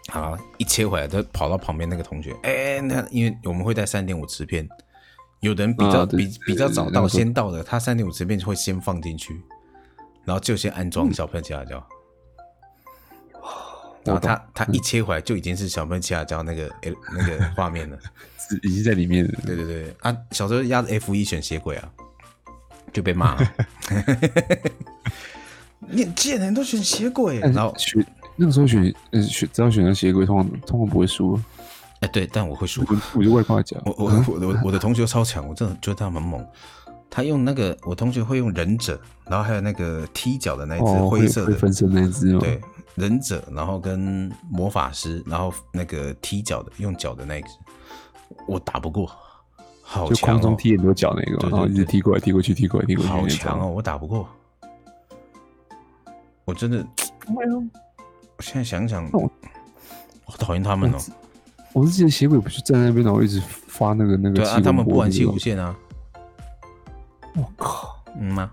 [0.10, 4.68] 好，一切回来就跑到旁边那个同学，哎，那因为我们会带三点五磁片，
[5.42, 9.40] 有的人比较比比较早到先到的，他三点五磁片就会先放进去，
[10.26, 11.88] 然后就先安装小朋友家教。
[14.10, 17.98] 然后他他一切回来就已经是小朋友骑亚胶那个诶那个 画面了，
[18.64, 19.32] 已经在里面了。
[19.46, 21.90] 对对对啊，小时候压着 F 一选血鬼啊，
[22.92, 23.54] 就被骂了。
[25.92, 28.06] 你贱人都选血鬼，然后选
[28.36, 31.40] 那个时候选呃选只要选择血鬼，通常通常不会输。
[32.02, 32.84] 哎，对，但我会输。
[33.16, 36.46] 我就外挂讲，我我我的我的同学超强，我真的觉得他很猛。
[37.12, 42.62] 他用那个我同学会用忍者，然后还有那个踢脚的那一只灰色的分身那一只对。
[43.00, 47.48] 忍者，然后跟魔法师，然后那个踢脚的，用脚的那个，
[48.46, 49.10] 我打不过，
[49.82, 50.14] 好强哦！
[50.14, 53.68] 就空中踢很多脚那个，然后一直踢过来、踢过去、踢过来、踢过去，好强哦！
[53.68, 54.28] 我打不过，
[56.44, 56.86] 我真的，
[57.28, 60.98] 我现在想想，我讨厌他们哦！
[61.72, 65.76] 我是记得血鬼不是站在那边，然后一直发那个那个，对啊，他们不玩气无限啊！
[67.36, 68.52] 我靠，嗯吗？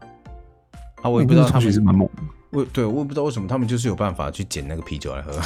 [1.02, 2.22] 啊，我也不知道他们是蛮猛的。
[2.56, 5.38] 我对，我也不知道为什么他们就是有办法去捡那个啤酒来喝。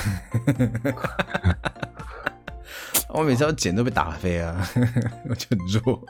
[3.13, 4.65] 我每次要捡都被打飞啊，
[5.29, 6.01] 我就很弱。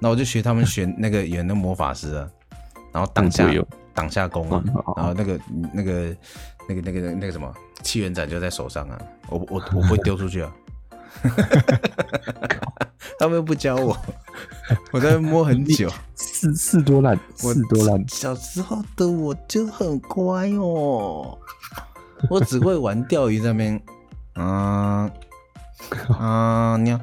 [0.00, 2.28] 那我就学他们学那个演那魔法师啊，
[2.92, 3.48] 然后挡下
[3.94, 4.62] 挡下弓啊，
[4.96, 5.40] 然后那个
[5.72, 6.16] 那个
[6.68, 10.52] 那个那个那个什么气元斩就在手上啊，我我我不会丢出去啊。
[13.18, 13.96] 他们又不教我，
[14.92, 18.04] 我在摸很久，四四多烂，是多烂。
[18.08, 21.36] 小时候的我就很乖哦，
[22.30, 23.80] 我只会玩钓鱼在那边，
[24.34, 25.10] 啊
[26.18, 27.00] 啊娘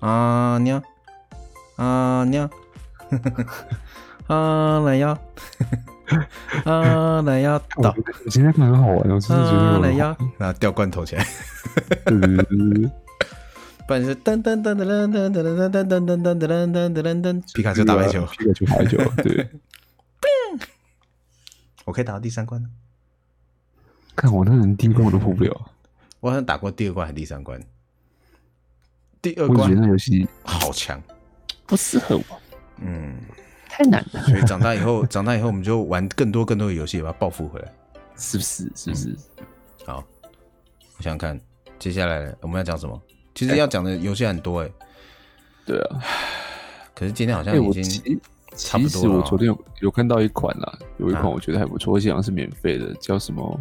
[0.00, 0.82] 啊娘
[1.76, 2.48] 啊娘，
[4.28, 5.18] 啊 来呀，
[6.64, 7.92] 啊来呀，倒。
[8.24, 11.26] 我今天看很好玩，我真的觉得来呀，然后掉罐头起来。
[13.88, 19.48] 不然是噔噔噔噔噔噔噔噔噔噔噔噔噔噔噔噔，皮卡丘打排球，皮卡丘排球，对。
[21.86, 22.62] 我可以打到第三关。
[24.14, 25.70] 看我那人第一关我都破不了，
[26.20, 27.58] 我好像打过第二关还是第三关。
[29.22, 31.02] 第二关我觉得那游戏好强，
[31.66, 32.24] 不适合我。
[32.82, 33.16] 嗯，
[33.70, 34.22] 太难了。
[34.24, 37.72] 所以长大以后，长大以后我们就玩更多更多的游戏，把它报复回来，
[38.16, 38.70] 是不是？
[38.76, 39.16] 是不是？
[39.86, 40.04] 好，
[40.98, 41.40] 我想想看，
[41.78, 43.02] 接下来我们要讲什么？
[43.38, 44.72] 其实要讲的游戏很多哎、欸，
[45.64, 46.00] 对啊，
[46.92, 48.20] 可是今天好像已经
[48.56, 48.88] 差不多了。
[48.88, 53.60] 其实我昨天有有看到一款啦，有一款我觉得还不错，而且好像是免费的，叫什么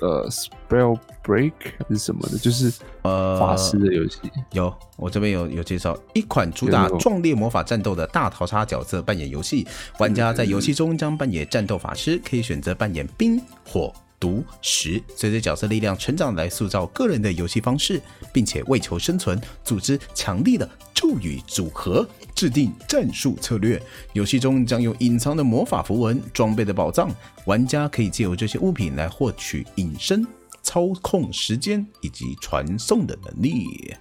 [0.00, 2.70] 呃 Spell Break 还是什么的，就是
[3.04, 4.18] 呃法师的游戏。
[4.50, 9.66] 有，我这边有有介绍一款主打壮烈魔法战斗的大逃杀角色扮演游戏，
[9.98, 13.90] 玩家在游戏中将扮演战斗法师，可以选择扮演冰火。
[14.22, 18.00] 毒石，随着角色力量成长来塑造个人的游戏方式，
[18.32, 23.82] 并且为求生存，组织强力的咒语组合，制定战术策略。
[24.12, 27.10] 游戏中将有隐藏的魔法符文、装备的宝藏，
[27.46, 30.24] 玩家可以借由这些物品来获取隐身、
[30.62, 33.92] 操控时间以及传送的能力。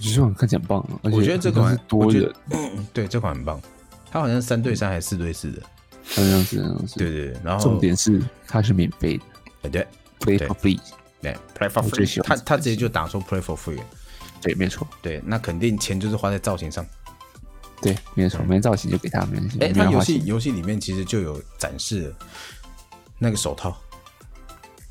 [0.00, 2.32] 这款看起来很棒，而且我觉得这款是多人，
[2.94, 3.60] 对，这款很棒。
[4.10, 5.62] 它好像三对三还是四对四的。
[6.08, 6.56] 好像是。
[6.96, 9.18] 对对对，然后重点是它是免费
[9.62, 9.70] 的。
[9.70, 9.86] 对
[10.20, 10.80] ，Play for free。
[11.20, 12.22] 对，Play for free。
[12.22, 13.80] 他他直接就打出 Play for free。
[14.40, 14.86] 对，没错。
[15.02, 16.86] 对，那肯定钱就是花在造型上。
[17.80, 19.58] 对，没错，没造型就给他没关系。
[19.60, 22.14] 哎，他游戏游戏里面其实就有展示
[23.18, 23.76] 那个手套。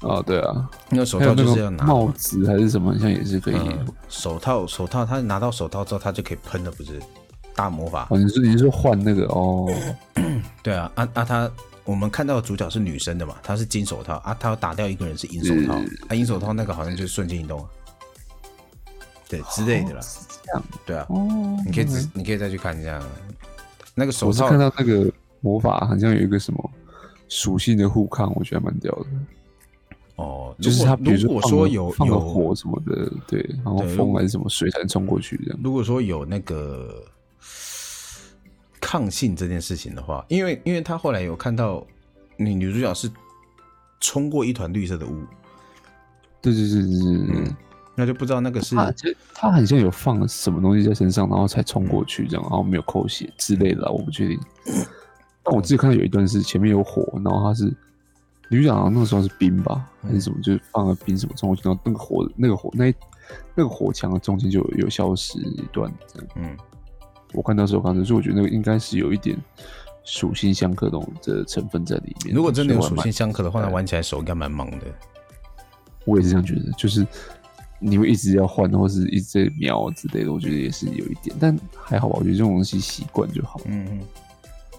[0.01, 3.57] 哦，对啊，那个手套就是要拿帽子还是什么，好像也是可以。
[4.07, 7.01] 手套，手套，他拿到手套之后，他就可以喷了，不是？
[7.57, 9.67] 大魔法哦，你是你是换那个哦？
[10.61, 11.51] 对啊，啊啊，他
[11.83, 13.35] 我们看到的主角是女生的嘛？
[13.41, 15.73] 她是金手套啊，她要打掉一个人是银手套，
[16.07, 17.65] 啊，银手套那个好像就是瞬间移动啊，
[19.27, 20.01] 对之类的啦。
[20.43, 23.01] 这样对啊，哦，你可以自你可以再去看一下
[23.95, 24.45] 那个手套。
[24.45, 26.71] 我看到那个魔法好像有一个什么
[27.27, 29.05] 属性的互抗，我觉得蛮屌的。
[30.17, 35.59] 哦，就是他比如说说有放个火什么的，对，然后风还是什么水才能冲过去这样。
[35.63, 37.03] 如果说有那个。
[38.89, 41.85] 抗性这件事情的话，因为因为他后来有看到
[42.37, 43.11] 女女主角是
[43.99, 45.25] 冲过一团绿色的雾，
[46.41, 47.55] 对对对对对，嗯，
[47.95, 48.93] 那就不知道那个是他
[49.33, 54.39] 他好像有放了什么东西在身上，然后才冲过去这样，然后没有扣血之类的，我不确定。
[55.43, 57.65] 但我自己看到有一段是前面有火，然后他是
[58.49, 62.93] 女主角那个时候是冰吧，还是什么，就是放了冰什么冲过去，然后那个火那个火那
[63.53, 66.57] 那个火墙的中间就有有消失一段这样，嗯。
[67.33, 69.37] 我看到时候，刚才所以我觉得那个应该是有一点
[70.03, 70.89] 属性相克
[71.21, 72.33] 的成分在里面。
[72.33, 74.85] 如果真的有属性相克的话，那玩起来手应该蛮忙的。
[76.05, 77.05] 我也是这样觉得，就是
[77.79, 81.35] 你会一直要换，或是一直在瞄之类的，我觉得也是有一点。
[81.37, 83.59] 但还好吧，我觉得这种东西习惯就好。
[83.65, 83.99] 嗯嗯，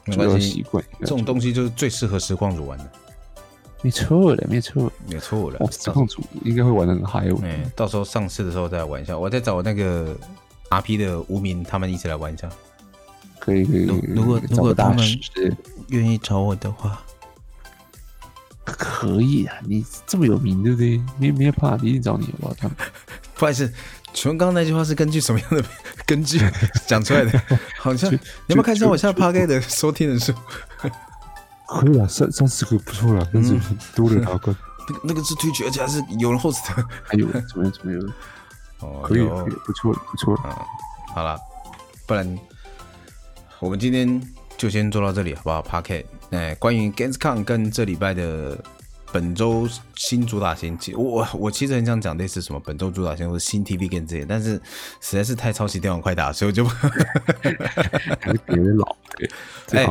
[0.06, 0.82] 没关系，习惯。
[1.00, 2.90] 这种东西就是最适合实况主玩的。
[3.82, 5.70] 没错的，没错，没错的。
[5.70, 7.28] 实况主应该会玩的很嗨。
[7.42, 9.16] 嗯，到时候上市的时候再玩一下。
[9.18, 10.16] 我再找那个。
[10.70, 12.48] R P 的无名，他们一起来玩一下，
[13.38, 13.84] 可以可以。
[13.84, 15.04] 如果如果他们
[15.88, 17.00] 愿意找我的话，
[18.64, 19.56] 可以啊。
[19.66, 21.00] 你这么有名，对不对？
[21.18, 22.54] 没没怕，一定找你好不好？
[22.54, 22.76] 他们
[23.34, 23.72] 不好意思，
[24.12, 25.64] 请问刚刚那句话是根据什么样的
[26.04, 26.38] 根据
[26.86, 27.42] 讲出来的？
[27.78, 30.32] 好像你要不要看一下我现在 P K 的收听人数？
[30.76, 33.54] 可以啊，三三十个不错了，但是
[33.94, 34.54] 多了哪个？
[34.88, 38.00] 那个那个是推举，而且还是有人 host 的，还有怎么样怎么样？
[38.80, 40.38] 哦，可以，可以，不错，不错。
[40.44, 40.50] 嗯，
[41.14, 41.38] 好了，
[42.06, 42.38] 不然
[43.58, 44.20] 我们今天
[44.56, 48.56] 就先做到这里，好不好？Parket，哎，关于 Gamescom 跟这礼拜的
[49.12, 54.60] 本周新主打新，其我我其实很想讲类似什么本周主打新或者新 TV Game 这些，但是
[55.00, 56.64] 实在是太抄袭电玩快打，所以我就
[58.20, 58.96] 还是别人老。
[59.72, 59.84] 哎，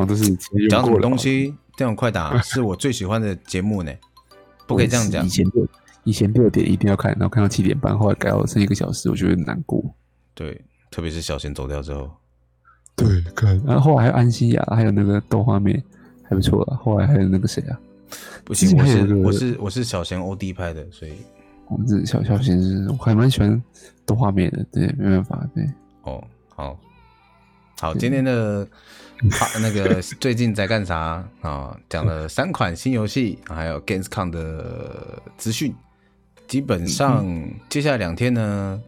[0.69, 1.53] 讲什么东西？
[1.75, 3.91] 电玩快打是我最喜欢的节目呢，
[4.65, 5.23] 不可以这样讲。
[5.25, 5.45] 以前
[6.07, 9.83] 以前六点一定要看，然后看到七点半，后来改到剩一个小时，我觉得难过。
[10.33, 12.09] 对，特别是小贤走掉之后。
[12.95, 15.83] 对，看，然后后来还有安心亚，还有那个豆花妹，
[16.23, 16.77] 还不错啊。
[16.77, 17.77] 后来还有那个谁啊？
[18.45, 21.11] 不行，我是我是我是小贤 OD 拍的，所以
[21.67, 23.61] 我这小小贤是，我还蛮喜欢
[24.05, 25.69] 动画面的，对，没办法，对。
[26.03, 26.23] 哦，
[26.55, 26.79] 好，
[27.81, 28.65] 好，今天的
[29.31, 31.77] 好 那个最近在干啥啊？
[31.89, 35.75] 讲了三款新游戏，还有 Gamescom 的资讯。
[36.47, 37.25] 基本上
[37.69, 38.81] 接下来两天呢，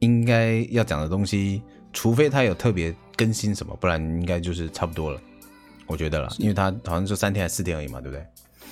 [0.00, 1.62] 应该要讲的东西，
[1.92, 5.20] 除非他有特别更新什么，不然应该就是差不多了。
[5.86, 8.26] 我觉得了，因为他好像就三天还是四天而已嘛，对不对？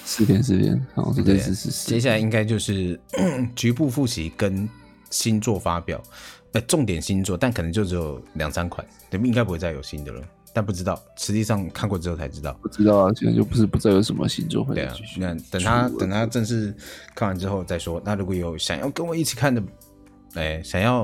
[0.04, 1.88] 四天，四天，好，对，是是是。
[1.88, 2.98] 接下来应该就是
[3.54, 4.68] 局部复习跟
[5.10, 6.02] 星座发表，
[6.52, 10.22] 呃，重点星座，但可能就只有两三款，对，应该不会再有新的了。
[10.52, 12.52] 但不知道，实际上看过之后才知道。
[12.62, 14.74] 不知道啊，现在就不是不知道有什么新作会。
[14.74, 16.74] 对啊，那等他等他正式
[17.14, 18.02] 看完之后再说。
[18.04, 19.62] 那如果有想要跟我一起看的，
[20.34, 21.02] 哎，想要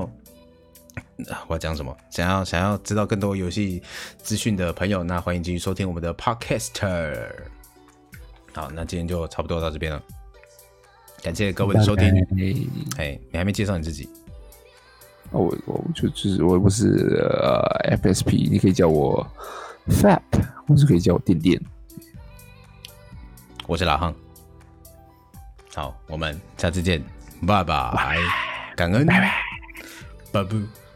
[1.47, 1.95] 我要讲什么？
[2.09, 3.81] 想要想要知道更多游戏
[4.17, 7.29] 资讯的朋友，那欢迎继续收听我们的 Podcaster。
[8.53, 10.03] 好，那今天就差不多到这边了。
[11.23, 12.07] 感谢各位的收听。
[12.97, 14.09] 哎，你还没介绍你自己？
[15.31, 19.25] 我我就就是我不是呃 FSP，你可以叫我
[19.87, 20.21] Fat，
[20.67, 21.59] 或是可以叫我电电。
[23.67, 24.13] 我是老汉。
[25.75, 27.03] 好，我们下次见，
[27.45, 28.17] 拜拜，
[28.75, 29.31] 感恩，拜拜，
[30.31, 30.86] 拜拜。